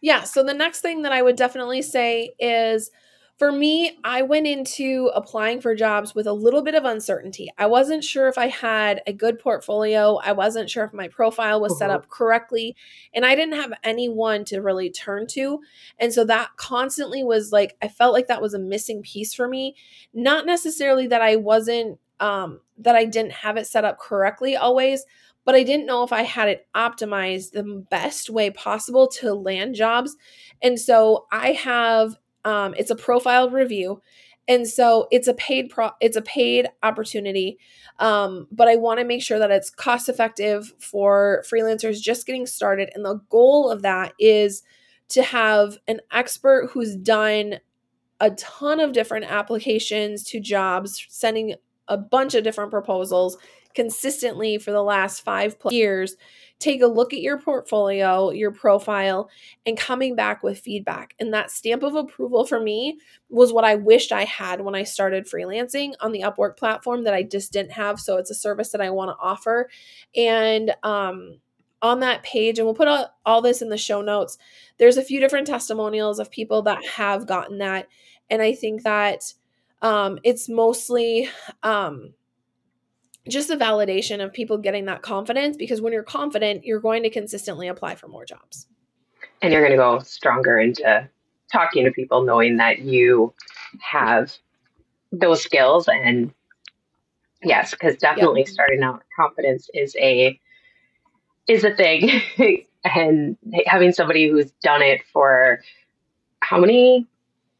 Yeah, 0.00 0.24
so 0.24 0.42
the 0.42 0.54
next 0.54 0.80
thing 0.80 1.02
that 1.02 1.12
I 1.12 1.22
would 1.22 1.36
definitely 1.36 1.82
say 1.82 2.34
is 2.38 2.90
for 3.38 3.52
me, 3.52 3.98
I 4.02 4.22
went 4.22 4.46
into 4.46 5.10
applying 5.14 5.60
for 5.60 5.74
jobs 5.74 6.14
with 6.14 6.26
a 6.26 6.32
little 6.32 6.62
bit 6.62 6.74
of 6.74 6.86
uncertainty. 6.86 7.50
I 7.58 7.66
wasn't 7.66 8.02
sure 8.02 8.28
if 8.28 8.38
I 8.38 8.46
had 8.46 9.02
a 9.06 9.12
good 9.12 9.38
portfolio. 9.38 10.16
I 10.16 10.32
wasn't 10.32 10.70
sure 10.70 10.84
if 10.84 10.94
my 10.94 11.08
profile 11.08 11.60
was 11.60 11.76
set 11.76 11.90
up 11.90 12.08
correctly. 12.08 12.74
And 13.12 13.26
I 13.26 13.34
didn't 13.34 13.56
have 13.56 13.74
anyone 13.84 14.46
to 14.46 14.62
really 14.62 14.90
turn 14.90 15.26
to. 15.28 15.60
And 15.98 16.14
so 16.14 16.24
that 16.24 16.56
constantly 16.56 17.22
was 17.22 17.52
like, 17.52 17.76
I 17.82 17.88
felt 17.88 18.14
like 18.14 18.28
that 18.28 18.40
was 18.40 18.54
a 18.54 18.58
missing 18.58 19.02
piece 19.02 19.34
for 19.34 19.46
me. 19.46 19.76
Not 20.14 20.46
necessarily 20.46 21.06
that 21.08 21.20
I 21.20 21.36
wasn't 21.36 21.98
um, 22.20 22.60
that 22.78 22.94
I 22.94 23.04
didn't 23.04 23.32
have 23.32 23.56
it 23.56 23.66
set 23.66 23.84
up 23.84 23.98
correctly 23.98 24.56
always, 24.56 25.04
but 25.44 25.54
I 25.54 25.62
didn't 25.62 25.86
know 25.86 26.02
if 26.02 26.12
I 26.12 26.22
had 26.22 26.48
it 26.48 26.66
optimized 26.74 27.52
the 27.52 27.84
best 27.90 28.28
way 28.30 28.50
possible 28.50 29.06
to 29.08 29.34
land 29.34 29.74
jobs. 29.74 30.16
And 30.62 30.78
so 30.78 31.26
I 31.30 31.52
have 31.52 32.16
um, 32.44 32.74
it's 32.78 32.90
a 32.90 32.96
profile 32.96 33.50
review. 33.50 34.00
And 34.48 34.68
so 34.68 35.08
it's 35.10 35.26
a 35.26 35.34
paid 35.34 35.70
pro 35.70 35.90
it's 36.00 36.16
a 36.16 36.22
paid 36.22 36.68
opportunity. 36.82 37.58
Um, 37.98 38.46
but 38.52 38.68
I 38.68 38.76
want 38.76 39.00
to 39.00 39.04
make 39.04 39.22
sure 39.22 39.38
that 39.38 39.50
it's 39.50 39.70
cost 39.70 40.08
effective 40.08 40.72
for 40.78 41.44
freelancers 41.50 42.00
just 42.00 42.26
getting 42.26 42.46
started. 42.46 42.90
And 42.94 43.04
the 43.04 43.20
goal 43.28 43.70
of 43.70 43.82
that 43.82 44.12
is 44.20 44.62
to 45.08 45.22
have 45.22 45.78
an 45.88 46.00
expert 46.12 46.70
who's 46.72 46.94
done 46.94 47.60
a 48.20 48.30
ton 48.32 48.80
of 48.80 48.92
different 48.92 49.26
applications 49.26 50.24
to 50.24 50.40
jobs, 50.40 51.06
sending 51.08 51.54
a 51.88 51.96
bunch 51.96 52.34
of 52.34 52.44
different 52.44 52.70
proposals 52.70 53.36
consistently 53.74 54.58
for 54.58 54.72
the 54.72 54.82
last 54.82 55.20
five 55.20 55.58
plus 55.58 55.74
years 55.74 56.16
take 56.58 56.80
a 56.80 56.86
look 56.86 57.12
at 57.12 57.20
your 57.20 57.38
portfolio, 57.38 58.30
your 58.30 58.50
profile, 58.50 59.28
and 59.66 59.76
coming 59.76 60.16
back 60.16 60.42
with 60.42 60.58
feedback. 60.58 61.14
And 61.20 61.32
that 61.34 61.50
stamp 61.50 61.82
of 61.82 61.94
approval 61.94 62.46
for 62.46 62.60
me 62.60 62.98
was 63.28 63.52
what 63.52 63.64
I 63.64 63.74
wished 63.74 64.12
I 64.12 64.24
had 64.24 64.62
when 64.62 64.74
I 64.74 64.84
started 64.84 65.26
freelancing 65.26 65.92
on 66.00 66.12
the 66.12 66.22
Upwork 66.22 66.56
platform 66.56 67.04
that 67.04 67.14
I 67.14 67.22
just 67.22 67.52
didn't 67.52 67.72
have. 67.72 68.00
So 68.00 68.16
it's 68.16 68.30
a 68.30 68.34
service 68.34 68.70
that 68.70 68.80
I 68.80 68.90
want 68.90 69.10
to 69.10 69.22
offer. 69.22 69.68
And 70.14 70.74
um, 70.82 71.40
on 71.82 72.00
that 72.00 72.22
page, 72.22 72.58
and 72.58 72.66
we'll 72.66 72.74
put 72.74 72.88
all, 72.88 73.14
all 73.26 73.42
this 73.42 73.60
in 73.60 73.68
the 73.68 73.76
show 73.76 74.00
notes, 74.00 74.38
there's 74.78 74.96
a 74.96 75.02
few 75.02 75.20
different 75.20 75.46
testimonials 75.46 76.18
of 76.18 76.30
people 76.30 76.62
that 76.62 76.84
have 76.86 77.26
gotten 77.26 77.58
that. 77.58 77.86
And 78.30 78.40
I 78.40 78.54
think 78.54 78.82
that 78.82 79.34
um, 79.82 80.18
it's 80.24 80.48
mostly 80.48 81.28
um, 81.62 82.14
just 83.28 83.50
a 83.50 83.56
validation 83.56 84.24
of 84.24 84.32
people 84.32 84.58
getting 84.58 84.86
that 84.86 85.02
confidence 85.02 85.56
because 85.56 85.80
when 85.80 85.92
you're 85.92 86.02
confident, 86.02 86.64
you're 86.64 86.80
going 86.80 87.02
to 87.02 87.10
consistently 87.10 87.68
apply 87.68 87.94
for 87.94 88.08
more 88.08 88.24
jobs. 88.24 88.66
And 89.42 89.52
you're 89.52 89.62
going 89.62 89.72
to 89.72 89.76
go 89.76 89.98
stronger 90.00 90.58
into 90.58 91.08
talking 91.52 91.84
to 91.84 91.90
people, 91.90 92.22
knowing 92.22 92.56
that 92.56 92.80
you 92.80 93.34
have 93.80 94.32
those 95.12 95.42
skills. 95.42 95.88
And 95.88 96.32
yes, 97.42 97.72
because 97.72 97.96
definitely 97.96 98.42
yep. 98.42 98.48
starting 98.48 98.82
out 98.82 99.02
confidence 99.16 99.68
is 99.74 99.94
a 99.96 100.38
is 101.46 101.62
a 101.62 101.74
thing, 101.74 102.10
and 102.84 103.36
having 103.66 103.92
somebody 103.92 104.28
who's 104.28 104.50
done 104.62 104.82
it 104.82 105.02
for 105.12 105.60
how 106.40 106.58
many 106.58 107.06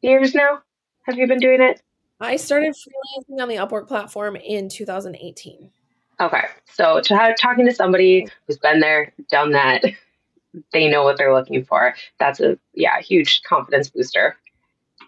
years 0.03 0.35
now 0.35 0.61
have 1.03 1.17
you 1.17 1.29
been 1.29 1.39
doing 1.39 1.61
it? 1.61 1.81
I 2.21 2.37
started 2.37 2.75
freelancing 2.75 3.43
on 3.43 3.49
the 3.49 3.57
Upwork 3.57 3.89
platform 3.89 4.37
in 4.37 4.69
2018. 4.69 5.71
Okay. 6.19 6.45
So 6.65 7.01
to 7.01 7.17
have, 7.17 7.37
talking 7.37 7.67
to 7.67 7.75
somebody 7.75 8.27
who's 8.47 8.59
been 8.59 8.81
there, 8.81 9.13
done 9.31 9.53
that, 9.53 9.83
they 10.73 10.89
know 10.89 11.05
what 11.05 11.19
they're 11.19 11.35
looking 11.35 11.65
for. 11.65 11.95
That's 12.19 12.41
a 12.41 12.59
yeah, 12.75 13.01
huge 13.01 13.43
confidence 13.43 13.91
booster. 13.91 14.37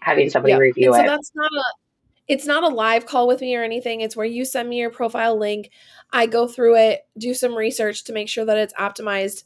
Having 0.01 0.29
somebody 0.29 0.53
yeah. 0.53 0.59
review 0.59 0.93
and 0.93 0.95
so 0.95 1.03
it. 1.03 1.07
that's 1.07 1.31
not 1.35 1.51
a 1.51 1.63
it's 2.29 2.45
not 2.45 2.63
a 2.63 2.67
live 2.67 3.07
call 3.07 3.27
with 3.27 3.41
me 3.41 3.55
or 3.55 3.63
anything. 3.63 4.01
It's 4.01 4.15
where 4.15 4.25
you 4.25 4.45
send 4.45 4.69
me 4.69 4.77
your 4.77 4.91
profile 4.91 5.37
link. 5.37 5.71
I 6.13 6.27
go 6.27 6.47
through 6.47 6.77
it, 6.77 7.01
do 7.17 7.33
some 7.33 7.55
research 7.55 8.03
to 8.05 8.13
make 8.13 8.29
sure 8.29 8.45
that 8.45 8.55
it's 8.55 8.73
optimized 8.75 9.43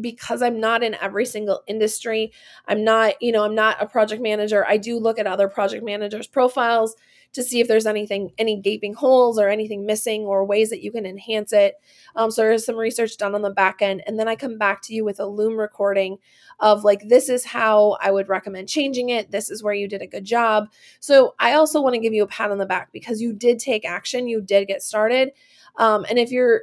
because 0.00 0.42
I'm 0.42 0.60
not 0.60 0.82
in 0.82 0.94
every 0.94 1.26
single 1.26 1.62
industry, 1.66 2.32
I'm 2.66 2.84
not, 2.84 3.20
you 3.22 3.32
know, 3.32 3.44
I'm 3.44 3.54
not 3.54 3.82
a 3.82 3.86
project 3.86 4.22
manager. 4.22 4.66
I 4.66 4.76
do 4.76 4.98
look 4.98 5.18
at 5.18 5.26
other 5.26 5.48
project 5.48 5.84
managers' 5.84 6.26
profiles 6.26 6.96
to 7.34 7.42
see 7.42 7.60
if 7.60 7.68
there's 7.68 7.86
anything, 7.86 8.30
any 8.38 8.60
gaping 8.60 8.94
holes 8.94 9.38
or 9.38 9.48
anything 9.48 9.84
missing 9.84 10.22
or 10.22 10.44
ways 10.44 10.70
that 10.70 10.82
you 10.82 10.92
can 10.92 11.04
enhance 11.04 11.52
it. 11.52 11.74
Um, 12.14 12.30
so 12.30 12.42
there's 12.42 12.64
some 12.64 12.76
research 12.76 13.16
done 13.16 13.34
on 13.34 13.42
the 13.42 13.50
back 13.50 13.82
end. 13.82 14.02
And 14.06 14.18
then 14.18 14.28
I 14.28 14.36
come 14.36 14.56
back 14.56 14.82
to 14.82 14.94
you 14.94 15.04
with 15.04 15.18
a 15.18 15.26
Loom 15.26 15.56
recording 15.56 16.18
of 16.60 16.84
like, 16.84 17.08
this 17.08 17.28
is 17.28 17.44
how 17.44 17.98
I 18.00 18.12
would 18.12 18.28
recommend 18.28 18.68
changing 18.68 19.10
it. 19.10 19.32
This 19.32 19.50
is 19.50 19.64
where 19.64 19.74
you 19.74 19.88
did 19.88 20.00
a 20.00 20.06
good 20.06 20.24
job. 20.24 20.68
So 21.00 21.34
I 21.40 21.54
also 21.54 21.82
want 21.82 21.94
to 21.94 22.00
give 22.00 22.14
you 22.14 22.22
a 22.22 22.28
pat 22.28 22.52
on 22.52 22.58
the 22.58 22.66
back 22.66 22.92
because 22.92 23.20
you 23.20 23.32
did 23.32 23.58
take 23.58 23.84
action, 23.84 24.28
you 24.28 24.40
did 24.40 24.68
get 24.68 24.82
started. 24.82 25.32
Um, 25.76 26.06
and 26.08 26.20
if 26.20 26.30
you're, 26.30 26.62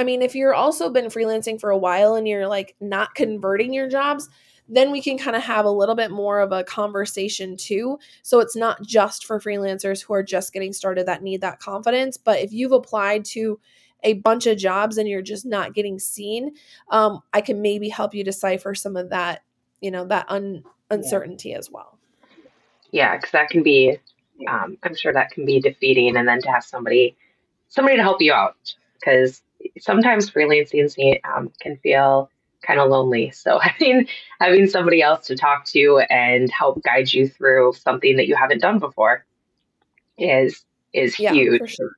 I 0.00 0.02
mean, 0.02 0.22
if 0.22 0.34
you're 0.34 0.54
also 0.54 0.88
been 0.88 1.06
freelancing 1.08 1.60
for 1.60 1.68
a 1.68 1.76
while 1.76 2.14
and 2.14 2.26
you're 2.26 2.48
like 2.48 2.74
not 2.80 3.14
converting 3.14 3.74
your 3.74 3.86
jobs, 3.86 4.30
then 4.66 4.90
we 4.90 5.02
can 5.02 5.18
kind 5.18 5.36
of 5.36 5.42
have 5.42 5.66
a 5.66 5.70
little 5.70 5.94
bit 5.94 6.10
more 6.10 6.40
of 6.40 6.52
a 6.52 6.64
conversation 6.64 7.54
too. 7.54 7.98
So 8.22 8.40
it's 8.40 8.56
not 8.56 8.80
just 8.80 9.26
for 9.26 9.38
freelancers 9.38 10.02
who 10.02 10.14
are 10.14 10.22
just 10.22 10.54
getting 10.54 10.72
started 10.72 11.04
that 11.04 11.22
need 11.22 11.42
that 11.42 11.60
confidence. 11.60 12.16
But 12.16 12.38
if 12.38 12.50
you've 12.50 12.72
applied 12.72 13.26
to 13.26 13.60
a 14.02 14.14
bunch 14.14 14.46
of 14.46 14.56
jobs 14.56 14.96
and 14.96 15.06
you're 15.06 15.20
just 15.20 15.44
not 15.44 15.74
getting 15.74 15.98
seen, 15.98 16.52
um, 16.88 17.20
I 17.34 17.42
can 17.42 17.60
maybe 17.60 17.90
help 17.90 18.14
you 18.14 18.24
decipher 18.24 18.74
some 18.74 18.96
of 18.96 19.10
that, 19.10 19.42
you 19.82 19.90
know, 19.90 20.06
that 20.06 20.24
un- 20.30 20.64
uncertainty 20.90 21.50
yeah. 21.50 21.58
as 21.58 21.70
well. 21.70 21.98
Yeah, 22.90 23.16
because 23.16 23.32
that 23.32 23.50
can 23.50 23.62
be, 23.62 23.98
um, 24.48 24.78
I'm 24.82 24.96
sure 24.96 25.12
that 25.12 25.30
can 25.32 25.44
be 25.44 25.60
defeating, 25.60 26.16
and 26.16 26.26
then 26.26 26.40
to 26.40 26.50
have 26.50 26.64
somebody, 26.64 27.18
somebody 27.68 27.98
to 27.98 28.02
help 28.02 28.22
you 28.22 28.32
out, 28.32 28.56
because 28.94 29.42
sometimes 29.78 30.30
freelancing 30.30 31.20
um, 31.24 31.52
can 31.60 31.76
feel 31.78 32.30
kind 32.62 32.80
of 32.80 32.90
lonely. 32.90 33.32
So 33.40 33.58
having 33.58 34.06
having 34.40 34.66
somebody 34.66 35.02
else 35.02 35.26
to 35.26 35.36
talk 35.36 35.64
to 35.66 36.02
and 36.10 36.50
help 36.50 36.82
guide 36.82 37.12
you 37.12 37.28
through 37.28 37.74
something 37.74 38.16
that 38.16 38.26
you 38.26 38.36
haven't 38.36 38.60
done 38.60 38.78
before 38.78 39.24
is 40.18 40.64
is 40.92 41.18
yeah, 41.18 41.32
huge. 41.32 41.76
Sure. 41.76 41.90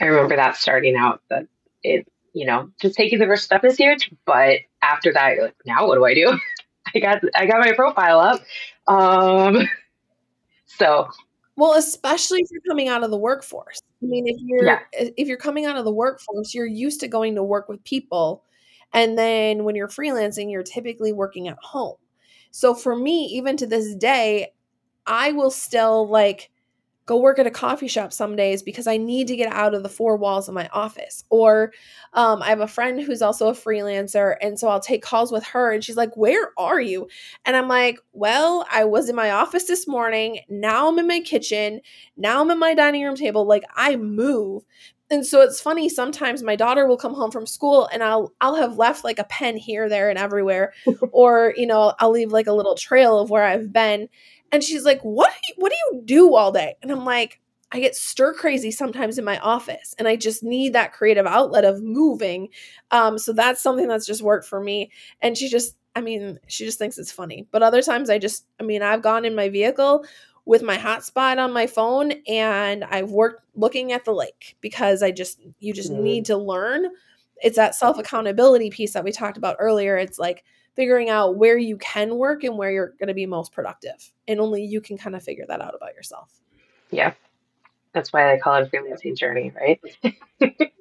I 0.00 0.06
remember 0.06 0.36
that 0.36 0.56
starting 0.56 0.96
out 0.96 1.22
that 1.30 1.46
it 1.82 2.06
you 2.32 2.46
know 2.46 2.70
just 2.80 2.96
taking 2.96 3.18
the 3.18 3.26
first 3.26 3.44
step 3.44 3.64
is 3.64 3.76
huge, 3.76 4.10
but 4.24 4.60
after 4.82 5.12
that 5.12 5.34
you're 5.34 5.44
like 5.44 5.56
now 5.66 5.86
what 5.86 5.96
do 5.96 6.04
I 6.04 6.14
do? 6.14 6.38
I 6.94 6.98
got 6.98 7.22
I 7.34 7.46
got 7.46 7.60
my 7.60 7.72
profile 7.72 8.20
up. 8.20 8.40
Um, 8.86 9.68
so 10.66 11.08
well, 11.56 11.74
especially 11.74 12.40
if 12.40 12.48
you're 12.50 12.62
coming 12.68 12.88
out 12.88 13.04
of 13.04 13.10
the 13.10 13.18
workforce. 13.18 13.80
I 14.02 14.06
mean, 14.06 14.26
if 14.26 14.36
you're 14.40 14.64
yeah. 14.64 14.80
if 14.92 15.28
you're 15.28 15.36
coming 15.36 15.66
out 15.66 15.76
of 15.76 15.84
the 15.84 15.92
workforce, 15.92 16.54
you're 16.54 16.66
used 16.66 17.00
to 17.00 17.08
going 17.08 17.34
to 17.34 17.42
work 17.42 17.68
with 17.68 17.82
people 17.84 18.42
and 18.92 19.16
then 19.16 19.64
when 19.64 19.74
you're 19.74 19.88
freelancing, 19.88 20.50
you're 20.50 20.62
typically 20.62 21.12
working 21.12 21.48
at 21.48 21.56
home. 21.62 21.96
So 22.50 22.74
for 22.74 22.94
me, 22.94 23.24
even 23.26 23.56
to 23.58 23.66
this 23.66 23.94
day, 23.94 24.52
I 25.06 25.32
will 25.32 25.50
still 25.50 26.08
like 26.08 26.50
go 27.06 27.18
work 27.18 27.38
at 27.38 27.46
a 27.46 27.50
coffee 27.50 27.88
shop 27.88 28.12
some 28.12 28.36
days 28.36 28.62
because 28.62 28.86
I 28.86 28.96
need 28.96 29.26
to 29.28 29.36
get 29.36 29.52
out 29.52 29.74
of 29.74 29.82
the 29.82 29.88
four 29.88 30.16
walls 30.16 30.48
of 30.48 30.54
my 30.54 30.68
office. 30.72 31.24
Or 31.30 31.72
um, 32.12 32.42
I 32.42 32.48
have 32.48 32.60
a 32.60 32.68
friend 32.68 33.00
who's 33.00 33.22
also 33.22 33.48
a 33.48 33.52
freelancer. 33.52 34.36
And 34.40 34.58
so 34.58 34.68
I'll 34.68 34.80
take 34.80 35.02
calls 35.02 35.32
with 35.32 35.44
her 35.46 35.72
and 35.72 35.82
she's 35.82 35.96
like, 35.96 36.16
Where 36.16 36.50
are 36.56 36.80
you? 36.80 37.08
And 37.44 37.56
I'm 37.56 37.68
like, 37.68 37.98
Well, 38.12 38.66
I 38.70 38.84
was 38.84 39.08
in 39.08 39.16
my 39.16 39.30
office 39.30 39.64
this 39.64 39.88
morning. 39.88 40.40
Now 40.48 40.88
I'm 40.88 40.98
in 40.98 41.08
my 41.08 41.20
kitchen. 41.20 41.80
Now 42.16 42.40
I'm 42.40 42.50
at 42.50 42.58
my 42.58 42.74
dining 42.74 43.04
room 43.04 43.16
table. 43.16 43.46
Like 43.46 43.64
I 43.74 43.96
move 43.96 44.64
and 45.12 45.26
so 45.26 45.42
it's 45.42 45.60
funny 45.60 45.90
sometimes 45.90 46.42
my 46.42 46.56
daughter 46.56 46.86
will 46.86 46.96
come 46.96 47.12
home 47.12 47.30
from 47.30 47.46
school 47.46 47.86
and 47.92 48.02
I'll 48.02 48.32
I'll 48.40 48.54
have 48.54 48.78
left 48.78 49.04
like 49.04 49.18
a 49.18 49.24
pen 49.24 49.58
here 49.58 49.88
there 49.88 50.08
and 50.08 50.18
everywhere 50.18 50.72
or 51.12 51.52
you 51.56 51.66
know 51.66 51.92
I'll 51.98 52.10
leave 52.10 52.32
like 52.32 52.46
a 52.46 52.52
little 52.52 52.74
trail 52.74 53.18
of 53.18 53.28
where 53.28 53.44
I've 53.44 53.72
been 53.72 54.08
and 54.52 54.62
she's 54.62 54.84
like 54.84 55.00
what 55.00 55.30
do 55.32 55.38
you, 55.48 55.54
what 55.56 55.72
do 55.72 55.76
you 55.96 56.02
do 56.04 56.34
all 56.34 56.52
day 56.52 56.76
and 56.82 56.92
I'm 56.92 57.04
like 57.04 57.40
I 57.74 57.80
get 57.80 57.96
stir 57.96 58.34
crazy 58.34 58.70
sometimes 58.70 59.18
in 59.18 59.24
my 59.24 59.38
office 59.38 59.94
and 59.98 60.06
I 60.06 60.14
just 60.16 60.44
need 60.44 60.74
that 60.74 60.92
creative 60.92 61.26
outlet 61.26 61.64
of 61.64 61.82
moving 61.82 62.48
um 62.90 63.18
so 63.18 63.32
that's 63.32 63.62
something 63.62 63.88
that's 63.88 64.06
just 64.06 64.22
worked 64.22 64.46
for 64.46 64.60
me 64.60 64.90
and 65.20 65.36
she 65.36 65.48
just 65.48 65.76
I 65.96 66.00
mean 66.00 66.38
she 66.46 66.64
just 66.64 66.78
thinks 66.78 66.98
it's 66.98 67.12
funny 67.12 67.48
but 67.50 67.62
other 67.62 67.82
times 67.82 68.10
I 68.10 68.18
just 68.18 68.46
I 68.60 68.62
mean 68.62 68.82
I've 68.82 69.02
gone 69.02 69.24
in 69.24 69.34
my 69.34 69.48
vehicle 69.48 70.04
with 70.44 70.62
my 70.62 70.76
hotspot 70.76 71.38
on 71.38 71.52
my 71.52 71.66
phone 71.66 72.12
and 72.26 72.84
I've 72.84 73.10
worked 73.10 73.44
looking 73.54 73.92
at 73.92 74.04
the 74.04 74.12
lake 74.12 74.56
because 74.60 75.02
I 75.02 75.10
just 75.10 75.40
you 75.60 75.72
just 75.72 75.92
mm-hmm. 75.92 76.02
need 76.02 76.24
to 76.26 76.36
learn. 76.36 76.86
It's 77.42 77.56
that 77.56 77.74
self 77.74 77.98
accountability 77.98 78.70
piece 78.70 78.92
that 78.92 79.04
we 79.04 79.12
talked 79.12 79.36
about 79.36 79.56
earlier. 79.58 79.96
It's 79.96 80.18
like 80.18 80.44
figuring 80.74 81.10
out 81.10 81.36
where 81.36 81.58
you 81.58 81.76
can 81.76 82.16
work 82.16 82.44
and 82.44 82.56
where 82.56 82.70
you're 82.70 82.94
going 82.98 83.08
to 83.08 83.14
be 83.14 83.26
most 83.26 83.52
productive. 83.52 84.12
And 84.26 84.40
only 84.40 84.64
you 84.64 84.80
can 84.80 84.96
kind 84.96 85.14
of 85.14 85.22
figure 85.22 85.44
that 85.48 85.60
out 85.60 85.74
about 85.74 85.94
yourself. 85.94 86.40
Yeah. 86.90 87.12
That's 87.92 88.12
why 88.12 88.32
I 88.32 88.38
call 88.38 88.54
it 88.56 88.70
freelancing 88.70 89.16
journey, 89.16 89.52
right? 89.54 89.80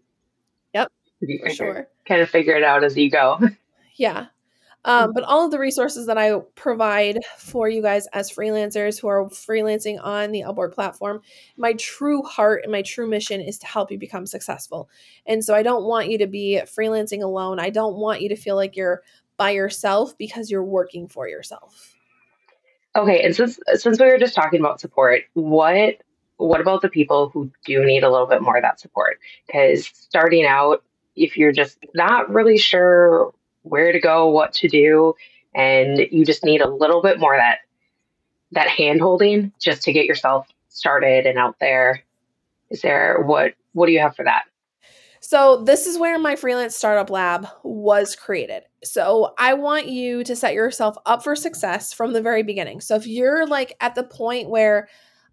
yep. 0.74 0.92
For 1.44 1.50
sure. 1.50 1.88
Kind 2.06 2.22
of 2.22 2.30
figure 2.30 2.56
it 2.56 2.64
out 2.64 2.84
as 2.84 2.98
you 2.98 3.10
go. 3.10 3.40
Yeah. 3.96 4.28
Um, 4.84 5.12
but 5.14 5.24
all 5.24 5.46
of 5.46 5.52
the 5.52 5.60
resources 5.60 6.08
that 6.08 6.18
I 6.18 6.40
provide 6.56 7.20
for 7.38 7.70
you 7.70 7.84
guys 7.84 8.08
as 8.14 8.32
freelancers 8.32 9.00
who 9.00 9.08
are 9.10 9.26
freelancing 9.26 10.04
on 10.04 10.32
the 10.32 10.42
Upwork 10.42 10.74
platform, 10.74 11.22
my 11.56 11.74
true 11.74 12.24
heart 12.24 12.62
and 12.64 12.72
my 12.72 12.82
true 12.82 13.08
mission 13.08 13.42
is 13.42 13.60
to 13.60 13.68
help 13.68 13.92
you 13.92 14.00
become 14.00 14.26
successful. 14.26 14.90
And 15.28 15.46
so 15.46 15.54
I 15.54 15.62
don't 15.62 15.84
want 15.84 16.10
you 16.10 16.18
to 16.18 16.26
be 16.26 16.60
freelancing 16.66 17.22
alone. 17.22 17.60
I 17.60 17.70
don't 17.70 17.98
want 17.98 18.22
you 18.22 18.30
to 18.30 18.36
feel 18.36 18.56
like 18.56 18.76
you're 18.76 19.04
by 19.42 19.50
yourself 19.50 20.16
because 20.20 20.52
you're 20.52 20.64
working 20.64 21.08
for 21.08 21.28
yourself. 21.28 21.96
Okay, 22.96 23.24
and 23.24 23.36
since 23.36 23.60
since 23.74 24.00
we 24.00 24.06
were 24.06 24.20
just 24.20 24.36
talking 24.36 24.60
about 24.60 24.80
support, 24.80 25.24
what 25.34 25.96
what 26.38 26.62
about 26.62 26.84
the 26.84 26.90
people 26.90 27.30
who 27.30 27.50
do 27.66 27.84
need 27.84 28.04
a 28.04 28.12
little 28.12 28.28
bit 28.28 28.44
more 28.44 28.56
of 28.56 28.62
that 28.62 28.80
support? 28.80 29.18
Because 29.48 29.88
starting 29.88 30.46
out, 30.46 30.84
if 31.16 31.38
you're 31.38 31.52
just 31.52 31.80
not 31.96 32.30
really 32.30 32.60
sure 32.60 33.34
where 33.64 33.92
to 33.92 34.00
go, 34.00 34.28
what 34.30 34.54
to 34.54 34.68
do, 34.68 35.16
and 35.56 35.98
you 36.12 36.24
just 36.24 36.46
need 36.46 36.62
a 36.62 36.70
little 36.70 37.02
bit 37.02 37.20
more 37.20 37.36
that 37.36 37.62
that 38.52 38.68
hand 38.68 39.02
holding 39.02 39.52
just 39.60 39.82
to 39.86 39.92
get 39.92 40.06
yourself 40.06 40.48
started 40.70 41.26
and 41.26 41.40
out 41.40 41.56
there. 41.60 42.04
Is 42.70 42.84
there 42.84 43.24
what 43.26 43.56
what 43.74 43.88
do 43.88 43.92
you 43.92 44.02
have 44.02 44.16
for 44.16 44.24
that? 44.24 44.44
So, 45.20 45.64
this 45.64 45.88
is 45.88 45.98
where 45.98 46.20
my 46.20 46.36
freelance 46.36 46.76
startup 46.76 47.10
lab 47.10 47.48
was 47.64 48.16
created. 48.16 48.66
So, 48.84 49.34
I 49.38 49.54
want 49.54 49.88
you 49.88 50.24
to 50.24 50.36
set 50.36 50.54
yourself 50.54 50.98
up 51.06 51.24
for 51.24 51.36
success 51.36 51.94
from 51.94 52.14
the 52.14 52.22
very 52.22 52.44
beginning. 52.44 52.82
So, 52.82 52.96
if 52.96 53.06
you're 53.06 53.46
like 53.46 53.76
at 53.80 53.96
the 53.96 54.04
point 54.04 54.50
where 54.50 54.88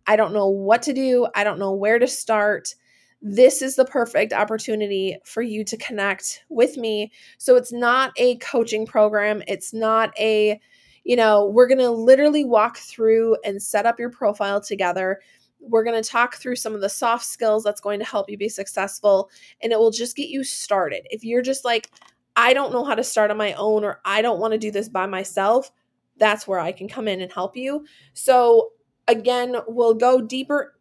I 0.07 0.17
don't 0.17 0.33
know 0.33 0.49
what 0.49 0.83
to 0.83 0.93
do, 0.93 1.27
I 1.35 1.45
don't 1.45 1.59
know 1.59 1.73
where 1.73 1.99
to 1.99 2.07
start, 2.07 2.75
this 3.21 3.63
is 3.63 3.77
the 3.77 3.85
perfect 3.85 4.33
opportunity 4.33 5.19
for 5.25 5.43
you 5.43 5.65
to 5.65 5.77
connect 5.77 6.45
with 6.49 6.77
me. 6.77 7.13
So 7.37 7.57
it's 7.57 7.73
not 7.73 8.13
a 8.17 8.37
coaching 8.37 8.87
program. 8.87 9.43
It's 9.49 9.75
not 9.75 10.19
a, 10.19 10.61
you 11.05 11.17
know, 11.17 11.47
we're 11.47 11.67
going 11.67 11.79
to 11.79 11.91
literally 11.91 12.45
walk 12.45 12.79
through 12.79 13.37
and 13.45 13.63
set 13.63 13.87
up 13.87 13.99
your 13.99 14.11
profile 14.11 14.61
together. 14.61 15.21
We're 15.61 15.85
going 15.85 16.01
to 16.01 16.09
talk 16.09 16.37
through 16.37 16.57
some 16.57 16.75
of 16.75 16.81
the 16.81 16.89
soft 16.89 17.25
skills 17.25 17.65
that's 17.65 17.81
going 17.81 17.99
to 17.99 18.05
help 18.05 18.31
you 18.31 18.39
be 18.39 18.49
successful, 18.49 19.29
and 19.61 19.73
it 19.73 19.79
will 19.79 19.91
just 19.91 20.15
get 20.15 20.29
you 20.29 20.45
started. 20.45 21.03
If 21.11 21.25
you're 21.25 21.43
just 21.43 21.65
like, 21.65 21.91
I 22.39 22.55
don't 22.55 22.73
know 22.73 22.85
how 22.85 22.95
to 22.95 23.03
start 23.03 23.33
on 23.33 23.37
my 23.37 23.53
own, 23.55 23.85
or 23.85 24.01
I 24.05 24.23
don't 24.23 24.39
want 24.39 24.53
to 24.53 24.59
do 24.59 24.71
this 24.71 24.89
by 24.89 25.07
myself, 25.07 25.73
that's 26.19 26.47
where 26.47 26.61
I 26.61 26.71
can 26.71 26.89
come 26.89 27.09
in 27.09 27.21
and 27.21 27.33
help 27.33 27.57
you. 27.57 27.85
So, 28.15 28.71
again, 29.09 29.57
we'll 29.67 29.95
go 29.95 30.21
deeper 30.21 30.79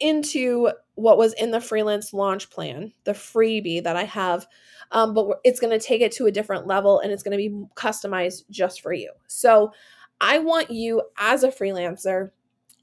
into 0.00 0.70
what 0.94 1.18
was 1.18 1.34
in 1.34 1.50
the 1.50 1.60
freelance 1.60 2.14
launch 2.14 2.48
plan, 2.48 2.92
the 3.04 3.12
freebie 3.12 3.84
that 3.84 3.96
I 3.96 4.04
have, 4.04 4.46
um, 4.90 5.12
but 5.12 5.38
it's 5.44 5.60
going 5.60 5.78
to 5.78 5.84
take 5.84 6.00
it 6.00 6.12
to 6.12 6.26
a 6.26 6.32
different 6.32 6.66
level 6.66 7.00
and 7.00 7.12
it's 7.12 7.22
going 7.22 7.36
to 7.36 7.36
be 7.36 7.66
customized 7.74 8.44
just 8.50 8.80
for 8.80 8.92
you. 8.92 9.12
So 9.26 9.72
I 10.20 10.38
want 10.38 10.70
you 10.70 11.02
as 11.18 11.44
a 11.44 11.48
freelancer 11.48 12.30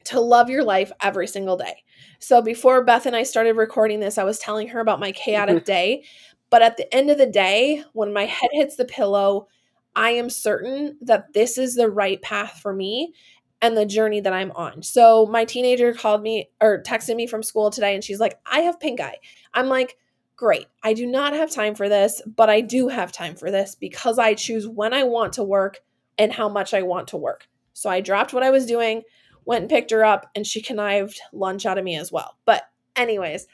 to 0.05 0.21
love 0.21 0.49
your 0.49 0.63
life 0.63 0.91
every 1.01 1.27
single 1.27 1.57
day. 1.57 1.83
So 2.19 2.41
before 2.41 2.83
Beth 2.83 3.05
and 3.05 3.15
I 3.15 3.23
started 3.23 3.57
recording 3.57 3.99
this, 3.99 4.17
I 4.17 4.23
was 4.23 4.39
telling 4.39 4.69
her 4.69 4.79
about 4.79 4.99
my 4.99 5.11
chaotic 5.11 5.65
day. 5.65 6.03
But 6.49 6.61
at 6.61 6.77
the 6.77 6.93
end 6.93 7.09
of 7.09 7.17
the 7.17 7.25
day, 7.25 7.83
when 7.93 8.13
my 8.13 8.25
head 8.25 8.49
hits 8.53 8.75
the 8.75 8.85
pillow, 8.85 9.47
I 9.95 10.11
am 10.11 10.29
certain 10.29 10.97
that 11.01 11.33
this 11.33 11.57
is 11.57 11.75
the 11.75 11.89
right 11.89 12.21
path 12.21 12.59
for 12.61 12.73
me 12.73 13.13
and 13.61 13.75
the 13.75 13.85
journey 13.85 14.21
that 14.21 14.33
I'm 14.33 14.51
on. 14.51 14.83
So 14.83 15.25
my 15.25 15.43
teenager 15.43 15.93
called 15.93 16.21
me 16.21 16.49
or 16.61 16.83
texted 16.83 17.15
me 17.15 17.27
from 17.27 17.43
school 17.43 17.71
today 17.71 17.95
and 17.95 18.03
she's 18.03 18.19
like, 18.19 18.39
I 18.45 18.59
have 18.61 18.79
pink 18.79 19.01
eye. 19.01 19.17
I'm 19.53 19.67
like, 19.67 19.97
great. 20.35 20.67
I 20.83 20.93
do 20.93 21.07
not 21.07 21.33
have 21.33 21.49
time 21.51 21.73
for 21.73 21.89
this, 21.89 22.21
but 22.25 22.49
I 22.49 22.61
do 22.61 22.87
have 22.87 23.11
time 23.11 23.35
for 23.35 23.49
this 23.49 23.75
because 23.75 24.19
I 24.19 24.35
choose 24.35 24.67
when 24.67 24.93
I 24.93 25.03
want 25.03 25.33
to 25.33 25.43
work 25.43 25.79
and 26.17 26.31
how 26.31 26.47
much 26.47 26.73
I 26.73 26.83
want 26.83 27.07
to 27.09 27.17
work. 27.17 27.47
So 27.73 27.89
I 27.89 28.01
dropped 28.01 28.33
what 28.33 28.43
I 28.43 28.51
was 28.51 28.65
doing, 28.65 29.03
went 29.45 29.63
and 29.63 29.69
picked 29.69 29.91
her 29.91 30.05
up, 30.05 30.29
and 30.35 30.45
she 30.45 30.61
connived 30.61 31.19
lunch 31.33 31.65
out 31.65 31.77
of 31.77 31.83
me 31.83 31.95
as 31.95 32.11
well. 32.11 32.37
But, 32.45 32.63
anyways, 32.95 33.47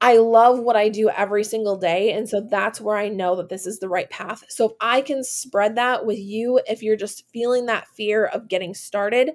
I 0.00 0.18
love 0.18 0.60
what 0.60 0.76
I 0.76 0.88
do 0.88 1.08
every 1.10 1.42
single 1.42 1.76
day. 1.76 2.12
And 2.12 2.28
so 2.28 2.40
that's 2.40 2.80
where 2.80 2.96
I 2.96 3.08
know 3.08 3.34
that 3.36 3.48
this 3.48 3.66
is 3.66 3.80
the 3.80 3.88
right 3.88 4.08
path. 4.10 4.44
So 4.48 4.66
if 4.66 4.72
I 4.80 5.00
can 5.00 5.24
spread 5.24 5.74
that 5.74 6.06
with 6.06 6.18
you, 6.18 6.60
if 6.68 6.82
you're 6.82 6.96
just 6.96 7.28
feeling 7.32 7.66
that 7.66 7.88
fear 7.88 8.26
of 8.26 8.48
getting 8.48 8.74
started, 8.74 9.32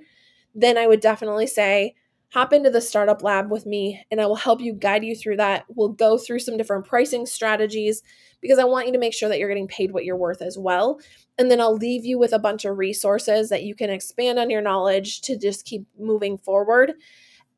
then 0.55 0.77
I 0.77 0.88
would 0.88 1.01
definitely 1.01 1.48
say, 1.48 1.96
hop 2.29 2.51
into 2.51 2.70
the 2.70 2.82
startup 2.82 3.22
lab 3.22 3.51
with 3.51 3.65
me 3.65 4.03
and 4.10 4.20
I 4.20 4.25
will 4.25 4.36
help 4.36 4.60
you 4.60 4.74
guide 4.74 5.03
you 5.03 5.15
through 5.15 5.38
that. 5.38 5.65
We'll 5.67 5.89
go 5.89 6.17
through 6.17 6.39
some 6.39 6.58
different 6.58 6.86
pricing 6.86 7.27
strategies 7.27 8.01
because 8.41 8.58
I 8.58 8.63
want 8.63 8.88
you 8.88 8.93
to 8.93 9.00
make 9.00 9.13
sure 9.13 9.29
that 9.29 9.38
you're 9.38 9.50
getting 9.50 9.67
paid 9.67 9.91
what 9.91 10.03
you're 10.03 10.17
worth 10.17 10.41
as 10.41 10.58
well. 10.58 11.00
And 11.38 11.51
then 11.51 11.62
I'll 11.62 11.75
leave 11.75 12.05
you 12.05 12.17
with 12.17 12.34
a 12.34 12.39
bunch 12.39 12.65
of 12.65 12.77
resources 12.77 13.50
that 13.50 13.63
you 13.63 13.75
can 13.75 13.91
expand 13.91 14.39
on 14.39 14.50
your 14.50 14.62
knowledge 14.62 15.22
to 15.22 15.38
just 15.38 15.65
keep 15.65 15.86
moving 16.00 16.38
forward. 16.39 16.93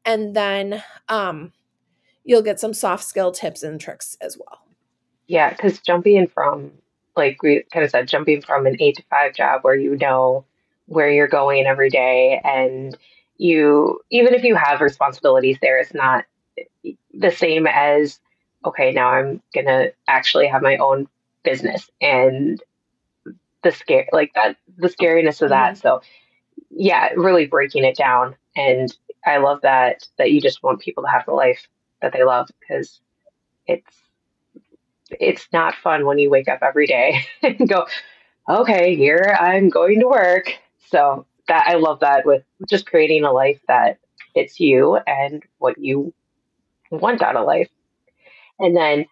And 0.03 0.35
then 0.35 0.83
um, 1.07 1.53
you'll 2.25 2.41
get 2.41 2.60
some 2.60 2.74
soft 2.74 3.05
skill 3.05 3.32
tips 3.32 3.63
and 3.63 3.79
tricks 3.79 4.17
as 4.20 4.38
well. 4.38 4.60
Yeah, 5.27 5.51
because 5.51 5.79
jumping 5.79 6.27
from, 6.27 6.72
like 7.15 7.41
we 7.41 7.63
kind 7.72 7.86
of 7.86 7.91
said, 7.91 8.08
jumping 8.08 8.41
from 8.41 8.65
an 8.65 8.75
eight 8.79 8.98
to 8.98 9.03
five 9.10 9.34
job 9.34 9.63
where 9.63 9.75
you 9.75 9.96
know 9.96 10.46
where 10.88 11.10
you're 11.10 11.27
going 11.27 11.65
every 11.65 11.89
day 11.89 12.41
and 12.44 12.98
you 13.38 14.00
even 14.12 14.34
if 14.34 14.44
you 14.44 14.55
have 14.55 14.82
responsibilities 14.82 15.58
there 15.62 15.79
it's 15.79 15.94
not 15.94 16.25
the 17.13 17.32
same 17.32 17.67
as 17.67 18.20
okay 18.63 18.91
now 18.91 19.10
i'm 19.10 19.41
gonna 19.53 19.88
actually 20.08 20.48
have 20.48 20.62
my 20.62 20.77
own 20.77 21.08
business 21.44 21.89
and 22.01 22.63
the 23.63 23.72
scare 23.72 24.08
like 24.13 24.32
that 24.36 24.55
the 24.77 24.88
scariness 24.88 25.41
of 25.41 25.50
that 25.50 25.74
mm-hmm. 25.74 25.82
so 25.82 26.01
yeah 26.70 27.10
really 27.15 27.46
breaking 27.46 27.84
it 27.84 27.98
down 27.98 28.36
and 28.55 28.96
i 29.25 29.38
love 29.38 29.60
that 29.62 30.08
that 30.17 30.32
you 30.32 30.39
just 30.39 30.63
want 30.63 30.79
people 30.79 31.03
to 31.03 31.10
have 31.10 31.25
the 31.25 31.34
life 31.34 31.67
that 32.01 32.13
they 32.13 32.23
love 32.23 32.47
because 32.59 32.99
it's 33.67 33.95
it's 35.11 35.47
not 35.53 35.75
fun 35.75 36.05
when 36.05 36.19
you 36.19 36.29
wake 36.29 36.47
up 36.47 36.59
every 36.61 36.87
day 36.87 37.25
and 37.43 37.69
go 37.69 37.85
okay 38.49 38.95
here 38.95 39.35
i'm 39.39 39.69
going 39.69 39.99
to 39.99 40.07
work 40.07 40.53
so 40.89 41.25
that 41.47 41.65
I 41.67 41.75
love 41.75 41.99
that 41.99 42.25
with 42.25 42.43
just 42.69 42.85
creating 42.85 43.23
a 43.23 43.31
life 43.31 43.59
that 43.67 43.99
fits 44.33 44.59
you 44.59 44.97
and 45.07 45.43
what 45.57 45.77
you 45.77 46.13
want 46.91 47.21
out 47.21 47.35
of 47.35 47.45
life. 47.45 47.69
And 48.59 48.75
then 48.75 49.05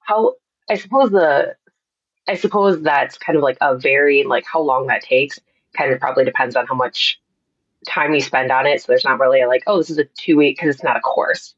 how 0.00 0.34
I 0.68 0.76
suppose 0.76 1.10
the 1.10 1.56
I 2.28 2.34
suppose 2.36 2.80
that's 2.82 3.18
kind 3.18 3.36
of 3.36 3.42
like 3.42 3.58
a 3.60 3.76
very 3.76 4.22
like 4.24 4.44
how 4.50 4.60
long 4.60 4.86
that 4.86 5.02
takes 5.02 5.40
kind 5.76 5.92
of 5.92 5.98
probably 5.98 6.24
depends 6.24 6.54
on 6.54 6.66
how 6.66 6.74
much 6.74 7.20
time 7.86 8.14
you 8.14 8.20
spend 8.20 8.52
on 8.52 8.66
it. 8.66 8.80
So 8.80 8.86
there's 8.88 9.04
not 9.04 9.18
really 9.18 9.40
a, 9.40 9.48
like, 9.48 9.64
oh, 9.66 9.78
this 9.78 9.90
is 9.90 9.98
a 9.98 10.04
two 10.04 10.36
week 10.36 10.56
because 10.56 10.74
it's 10.74 10.84
not 10.84 10.96
a 10.96 11.00
course. 11.00 11.54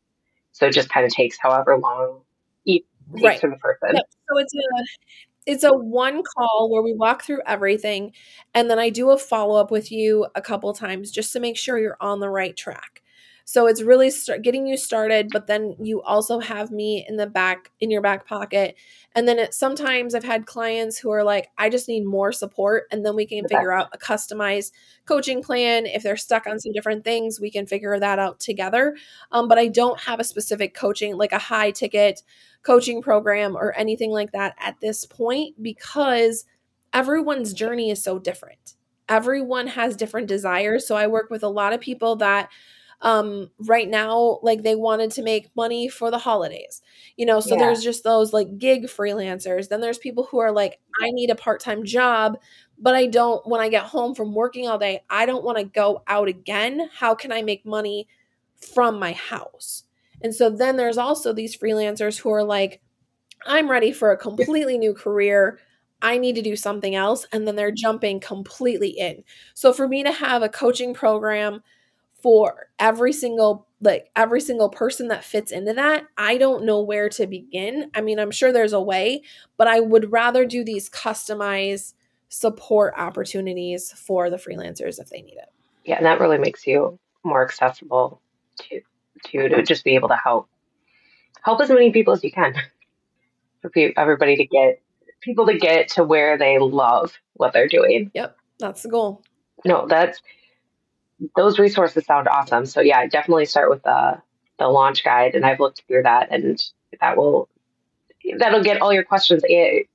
So 0.54 0.66
it 0.66 0.72
just 0.72 0.88
kind 0.88 1.04
of 1.04 1.12
takes 1.12 1.36
however 1.36 1.76
long 1.76 2.20
each 2.64 2.84
right. 3.08 3.38
for 3.38 3.50
the 3.50 3.56
person. 3.56 3.90
Yep. 3.96 4.04
So 4.30 4.38
it's 4.38 4.54
a 4.54 4.84
it's 5.46 5.64
a 5.64 5.74
one 5.74 6.22
call 6.22 6.70
where 6.72 6.82
we 6.82 6.94
walk 6.94 7.22
through 7.22 7.42
everything 7.46 8.12
and 8.54 8.70
then 8.70 8.78
I 8.78 8.88
do 8.88 9.10
a 9.10 9.18
follow 9.18 9.60
up 9.60 9.70
with 9.70 9.92
you 9.92 10.26
a 10.34 10.40
couple 10.40 10.72
times 10.72 11.10
just 11.10 11.32
to 11.34 11.40
make 11.40 11.58
sure 11.58 11.78
you're 11.78 11.98
on 12.00 12.20
the 12.20 12.30
right 12.30 12.56
track. 12.56 13.02
So 13.46 13.66
it's 13.66 13.82
really 13.82 14.10
start 14.10 14.42
getting 14.42 14.66
you 14.66 14.76
started, 14.76 15.28
but 15.30 15.46
then 15.46 15.76
you 15.78 16.00
also 16.02 16.40
have 16.40 16.70
me 16.70 17.04
in 17.06 17.16
the 17.16 17.26
back 17.26 17.70
in 17.78 17.90
your 17.90 18.00
back 18.00 18.26
pocket. 18.26 18.74
And 19.14 19.28
then 19.28 19.38
it, 19.38 19.52
sometimes 19.52 20.14
I've 20.14 20.24
had 20.24 20.46
clients 20.46 20.98
who 20.98 21.10
are 21.10 21.22
like, 21.22 21.48
I 21.58 21.68
just 21.68 21.86
need 21.86 22.04
more 22.04 22.32
support, 22.32 22.84
and 22.90 23.04
then 23.04 23.14
we 23.14 23.26
can 23.26 23.46
figure 23.46 23.72
out 23.72 23.90
a 23.92 23.98
customized 23.98 24.72
coaching 25.04 25.42
plan. 25.42 25.84
If 25.84 26.02
they're 26.02 26.16
stuck 26.16 26.46
on 26.46 26.58
some 26.58 26.72
different 26.72 27.04
things, 27.04 27.38
we 27.38 27.50
can 27.50 27.66
figure 27.66 27.98
that 28.00 28.18
out 28.18 28.40
together. 28.40 28.96
Um, 29.30 29.46
but 29.46 29.58
I 29.58 29.68
don't 29.68 30.00
have 30.00 30.20
a 30.20 30.24
specific 30.24 30.74
coaching, 30.74 31.16
like 31.16 31.32
a 31.32 31.38
high 31.38 31.70
ticket 31.70 32.22
coaching 32.62 33.02
program 33.02 33.56
or 33.56 33.72
anything 33.76 34.10
like 34.10 34.32
that 34.32 34.54
at 34.58 34.80
this 34.80 35.04
point 35.04 35.62
because 35.62 36.46
everyone's 36.94 37.52
journey 37.52 37.90
is 37.90 38.02
so 38.02 38.18
different. 38.18 38.74
Everyone 39.06 39.66
has 39.66 39.96
different 39.96 40.28
desires. 40.28 40.86
So 40.86 40.96
I 40.96 41.08
work 41.08 41.28
with 41.28 41.42
a 41.42 41.48
lot 41.48 41.74
of 41.74 41.80
people 41.80 42.16
that 42.16 42.48
um 43.00 43.50
right 43.60 43.88
now 43.88 44.38
like 44.42 44.62
they 44.62 44.74
wanted 44.74 45.10
to 45.10 45.22
make 45.22 45.54
money 45.56 45.88
for 45.88 46.10
the 46.10 46.18
holidays 46.18 46.82
you 47.16 47.26
know 47.26 47.40
so 47.40 47.54
yeah. 47.54 47.60
there's 47.60 47.82
just 47.82 48.04
those 48.04 48.32
like 48.32 48.58
gig 48.58 48.84
freelancers 48.84 49.68
then 49.68 49.80
there's 49.80 49.98
people 49.98 50.24
who 50.30 50.38
are 50.38 50.52
like 50.52 50.80
i 51.00 51.10
need 51.10 51.30
a 51.30 51.34
part-time 51.34 51.84
job 51.84 52.38
but 52.78 52.94
i 52.94 53.06
don't 53.06 53.46
when 53.46 53.60
i 53.60 53.68
get 53.68 53.84
home 53.84 54.14
from 54.14 54.34
working 54.34 54.68
all 54.68 54.78
day 54.78 55.00
i 55.10 55.26
don't 55.26 55.44
want 55.44 55.58
to 55.58 55.64
go 55.64 56.02
out 56.06 56.28
again 56.28 56.88
how 56.94 57.14
can 57.14 57.32
i 57.32 57.42
make 57.42 57.64
money 57.66 58.08
from 58.56 58.98
my 58.98 59.12
house 59.12 59.84
and 60.22 60.34
so 60.34 60.48
then 60.48 60.76
there's 60.76 60.98
also 60.98 61.32
these 61.32 61.56
freelancers 61.56 62.18
who 62.18 62.30
are 62.30 62.44
like 62.44 62.80
i'm 63.46 63.70
ready 63.70 63.92
for 63.92 64.12
a 64.12 64.16
completely 64.16 64.78
new 64.78 64.94
career 64.94 65.58
I 66.04 66.18
need 66.18 66.34
to 66.34 66.42
do 66.42 66.54
something 66.54 66.94
else. 66.94 67.26
And 67.32 67.48
then 67.48 67.56
they're 67.56 67.70
jumping 67.70 68.20
completely 68.20 68.90
in. 68.90 69.24
So 69.54 69.72
for 69.72 69.88
me 69.88 70.02
to 70.02 70.12
have 70.12 70.42
a 70.42 70.50
coaching 70.50 70.92
program 70.92 71.62
for 72.24 72.68
every 72.78 73.12
single 73.12 73.68
like 73.82 74.08
every 74.16 74.40
single 74.40 74.70
person 74.70 75.08
that 75.08 75.22
fits 75.22 75.52
into 75.52 75.74
that 75.74 76.04
i 76.16 76.38
don't 76.38 76.64
know 76.64 76.80
where 76.80 77.10
to 77.10 77.26
begin. 77.26 77.90
I 77.94 78.00
mean 78.00 78.18
i'm 78.18 78.30
sure 78.30 78.50
there's 78.50 78.72
a 78.72 78.80
way 78.80 79.20
but 79.58 79.68
i 79.68 79.78
would 79.78 80.10
rather 80.10 80.46
do 80.46 80.64
these 80.64 80.88
customized 80.88 81.92
support 82.30 82.94
opportunities 82.96 83.92
for 83.92 84.30
the 84.30 84.38
freelancers 84.38 84.98
if 84.98 85.10
they 85.10 85.20
need 85.20 85.36
it. 85.36 85.50
Yeah 85.84 85.98
and 85.98 86.06
that 86.06 86.18
really 86.18 86.38
makes 86.38 86.66
you 86.66 86.98
more 87.24 87.44
accessible 87.44 88.22
to 88.60 88.80
to, 89.26 89.48
to 89.50 89.62
just 89.62 89.84
be 89.84 89.94
able 89.94 90.08
to 90.08 90.16
help 90.16 90.48
help 91.42 91.60
as 91.60 91.68
many 91.68 91.92
people 91.92 92.14
as 92.14 92.24
you 92.24 92.32
can. 92.32 92.54
For 93.60 93.70
everybody 93.98 94.36
to 94.36 94.46
get 94.46 94.80
people 95.20 95.46
to 95.46 95.58
get 95.58 95.88
to 95.90 96.04
where 96.04 96.38
they 96.38 96.58
love 96.58 97.12
what 97.34 97.52
they're 97.52 97.68
doing. 97.68 98.10
Yep 98.14 98.34
that's 98.58 98.82
the 98.82 98.88
goal. 98.88 99.22
No 99.66 99.86
that's 99.86 100.22
those 101.36 101.58
resources 101.58 102.04
sound 102.04 102.28
awesome. 102.28 102.66
So 102.66 102.80
yeah, 102.80 103.06
definitely 103.06 103.46
start 103.46 103.70
with 103.70 103.82
the 103.82 104.20
the 104.58 104.68
launch 104.68 105.04
guide, 105.04 105.34
and 105.34 105.44
I've 105.44 105.60
looked 105.60 105.82
through 105.86 106.04
that, 106.04 106.28
and 106.30 106.62
that 107.00 107.16
will 107.16 107.48
that'll 108.38 108.62
get 108.62 108.80
all 108.80 108.92
your 108.92 109.04
questions 109.04 109.42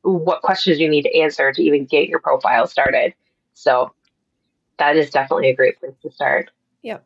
what 0.02 0.42
questions 0.42 0.80
you 0.80 0.90
need 0.90 1.04
to 1.04 1.18
answer 1.18 1.52
to 1.52 1.64
even 1.64 1.86
get 1.86 2.10
your 2.10 2.20
profile 2.20 2.68
started. 2.68 3.14
So 3.54 3.94
that 4.78 4.96
is 4.96 5.10
definitely 5.10 5.50
a 5.50 5.56
great 5.56 5.80
place 5.80 5.96
to 6.04 6.12
start. 6.12 6.52
Yep. 6.84 7.06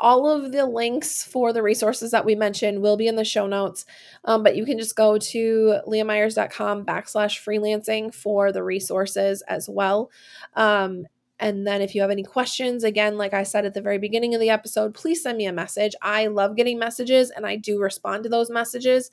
All 0.00 0.28
of 0.28 0.52
the 0.52 0.64
links 0.64 1.24
for 1.24 1.52
the 1.52 1.62
resources 1.62 2.12
that 2.12 2.24
we 2.24 2.34
mentioned 2.34 2.82
will 2.82 2.96
be 2.96 3.08
in 3.08 3.16
the 3.16 3.24
show 3.24 3.46
notes, 3.46 3.84
um, 4.24 4.42
but 4.42 4.56
you 4.56 4.64
can 4.64 4.78
just 4.78 4.94
go 4.94 5.18
to 5.18 5.80
leahmeyers.com 5.86 6.84
backslash 6.84 7.42
freelancing 7.42 8.14
for 8.14 8.52
the 8.52 8.62
resources 8.62 9.42
as 9.48 9.68
well. 9.68 10.10
Um, 10.54 11.06
and 11.38 11.66
then 11.66 11.82
if 11.82 11.94
you 11.94 12.00
have 12.00 12.10
any 12.10 12.24
questions, 12.24 12.82
again, 12.84 13.16
like 13.16 13.32
I 13.32 13.44
said 13.44 13.64
at 13.64 13.74
the 13.74 13.80
very 13.80 13.98
beginning 13.98 14.34
of 14.34 14.40
the 14.40 14.50
episode, 14.50 14.94
please 14.94 15.22
send 15.22 15.38
me 15.38 15.46
a 15.46 15.52
message. 15.52 15.94
I 16.02 16.26
love 16.26 16.56
getting 16.56 16.78
messages 16.78 17.30
and 17.30 17.46
I 17.46 17.56
do 17.56 17.80
respond 17.80 18.24
to 18.24 18.28
those 18.28 18.50
messages. 18.50 19.10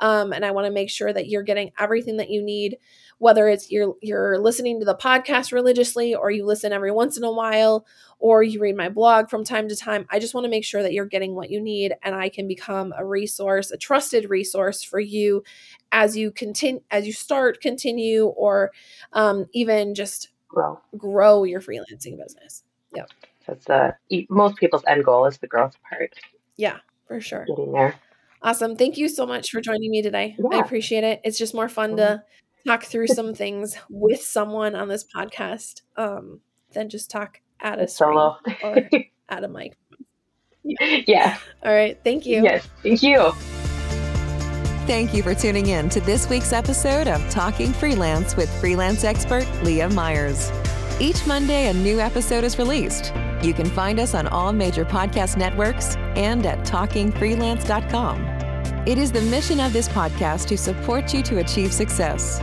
Um, 0.00 0.32
and 0.32 0.44
I 0.44 0.50
want 0.50 0.66
to 0.66 0.72
make 0.72 0.90
sure 0.90 1.12
that 1.12 1.28
you're 1.28 1.42
getting 1.42 1.72
everything 1.78 2.16
that 2.16 2.30
you 2.30 2.42
need, 2.42 2.78
whether 3.18 3.48
it's 3.48 3.70
you're 3.70 3.94
you're 4.00 4.38
listening 4.38 4.80
to 4.80 4.86
the 4.86 4.94
podcast 4.94 5.52
religiously, 5.52 6.14
or 6.14 6.30
you 6.30 6.46
listen 6.46 6.72
every 6.72 6.90
once 6.90 7.18
in 7.18 7.24
a 7.24 7.30
while, 7.30 7.86
or 8.18 8.42
you 8.42 8.60
read 8.60 8.76
my 8.76 8.88
blog 8.88 9.28
from 9.28 9.44
time 9.44 9.68
to 9.68 9.76
time. 9.76 10.06
I 10.08 10.18
just 10.18 10.32
want 10.32 10.46
to 10.46 10.50
make 10.50 10.64
sure 10.64 10.82
that 10.82 10.94
you're 10.94 11.04
getting 11.04 11.34
what 11.34 11.50
you 11.50 11.60
need, 11.60 11.92
and 12.02 12.14
I 12.14 12.30
can 12.30 12.48
become 12.48 12.94
a 12.96 13.04
resource, 13.04 13.70
a 13.70 13.76
trusted 13.76 14.30
resource 14.30 14.82
for 14.82 15.00
you 15.00 15.44
as 15.92 16.16
you 16.16 16.30
continue, 16.30 16.80
as 16.90 17.06
you 17.06 17.12
start, 17.12 17.60
continue, 17.60 18.24
or 18.24 18.70
um, 19.12 19.46
even 19.52 19.94
just 19.94 20.30
grow 20.52 20.80
grow 20.96 21.44
your 21.44 21.60
freelancing 21.60 22.18
business. 22.18 22.64
Yep. 22.94 23.10
That's 23.46 23.64
the 23.64 23.94
most 24.28 24.56
people's 24.56 24.84
end 24.86 25.04
goal 25.04 25.26
is 25.26 25.38
the 25.38 25.46
growth 25.46 25.76
part. 25.88 26.12
Yeah, 26.56 26.78
for 27.06 27.20
sure. 27.20 27.44
Getting 27.46 27.72
there. 27.72 27.94
Awesome. 28.42 28.76
Thank 28.76 28.96
you 28.96 29.08
so 29.08 29.26
much 29.26 29.50
for 29.50 29.60
joining 29.60 29.90
me 29.90 30.02
today. 30.02 30.36
Yeah. 30.38 30.58
I 30.58 30.60
appreciate 30.60 31.04
it. 31.04 31.20
It's 31.24 31.38
just 31.38 31.54
more 31.54 31.68
fun 31.68 31.96
to 31.96 32.02
mm-hmm. 32.02 32.70
talk 32.70 32.84
through 32.84 33.08
some 33.08 33.34
things 33.34 33.76
with 33.90 34.22
someone 34.22 34.74
on 34.74 34.88
this 34.88 35.04
podcast 35.04 35.82
um, 35.96 36.40
than 36.72 36.88
just 36.88 37.10
talk 37.10 37.40
at 37.60 37.78
a 37.78 37.86
solo 37.86 38.36
or 38.62 38.88
at 39.28 39.44
a 39.44 39.48
mic. 39.48 39.76
Yeah. 40.62 41.38
All 41.62 41.72
right. 41.72 41.98
Thank 42.02 42.26
you. 42.26 42.42
Yes. 42.42 42.68
Thank 42.82 43.02
you. 43.02 43.32
Thank 44.90 45.14
you 45.14 45.22
for 45.22 45.36
tuning 45.36 45.68
in 45.68 45.88
to 45.90 46.00
this 46.00 46.28
week's 46.28 46.52
episode 46.52 47.06
of 47.06 47.30
Talking 47.30 47.72
Freelance 47.72 48.34
with 48.34 48.50
freelance 48.58 49.04
expert 49.04 49.46
Leah 49.62 49.88
Meyers. 49.88 50.50
Each 50.98 51.24
Monday, 51.28 51.68
a 51.68 51.72
new 51.72 52.00
episode 52.00 52.42
is 52.42 52.58
released. 52.58 53.14
You 53.40 53.54
can 53.54 53.66
find 53.66 54.00
us 54.00 54.14
on 54.14 54.26
all 54.26 54.52
major 54.52 54.84
podcast 54.84 55.36
networks 55.36 55.94
and 56.16 56.44
at 56.44 56.66
talkingfreelance.com. 56.66 58.20
It 58.84 58.98
is 58.98 59.12
the 59.12 59.20
mission 59.20 59.60
of 59.60 59.72
this 59.72 59.88
podcast 59.88 60.48
to 60.48 60.58
support 60.58 61.14
you 61.14 61.22
to 61.22 61.38
achieve 61.38 61.72
success. 61.72 62.40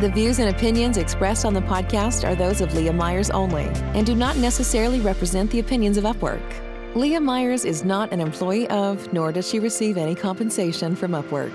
The 0.00 0.10
views 0.10 0.38
and 0.38 0.48
opinions 0.56 0.96
expressed 0.96 1.44
on 1.44 1.52
the 1.52 1.60
podcast 1.60 2.26
are 2.26 2.34
those 2.34 2.62
of 2.62 2.72
Leah 2.72 2.94
Meyers 2.94 3.28
only 3.28 3.64
and 3.92 4.06
do 4.06 4.14
not 4.14 4.38
necessarily 4.38 5.00
represent 5.02 5.50
the 5.50 5.60
opinions 5.60 5.98
of 5.98 6.04
Upwork. 6.04 6.40
Leah 6.94 7.20
Meyers 7.20 7.66
is 7.66 7.84
not 7.84 8.10
an 8.10 8.20
employee 8.20 8.66
of, 8.68 9.12
nor 9.12 9.32
does 9.32 9.46
she 9.46 9.60
receive 9.60 9.98
any 9.98 10.14
compensation 10.14 10.96
from 10.96 11.12
Upwork. 11.12 11.52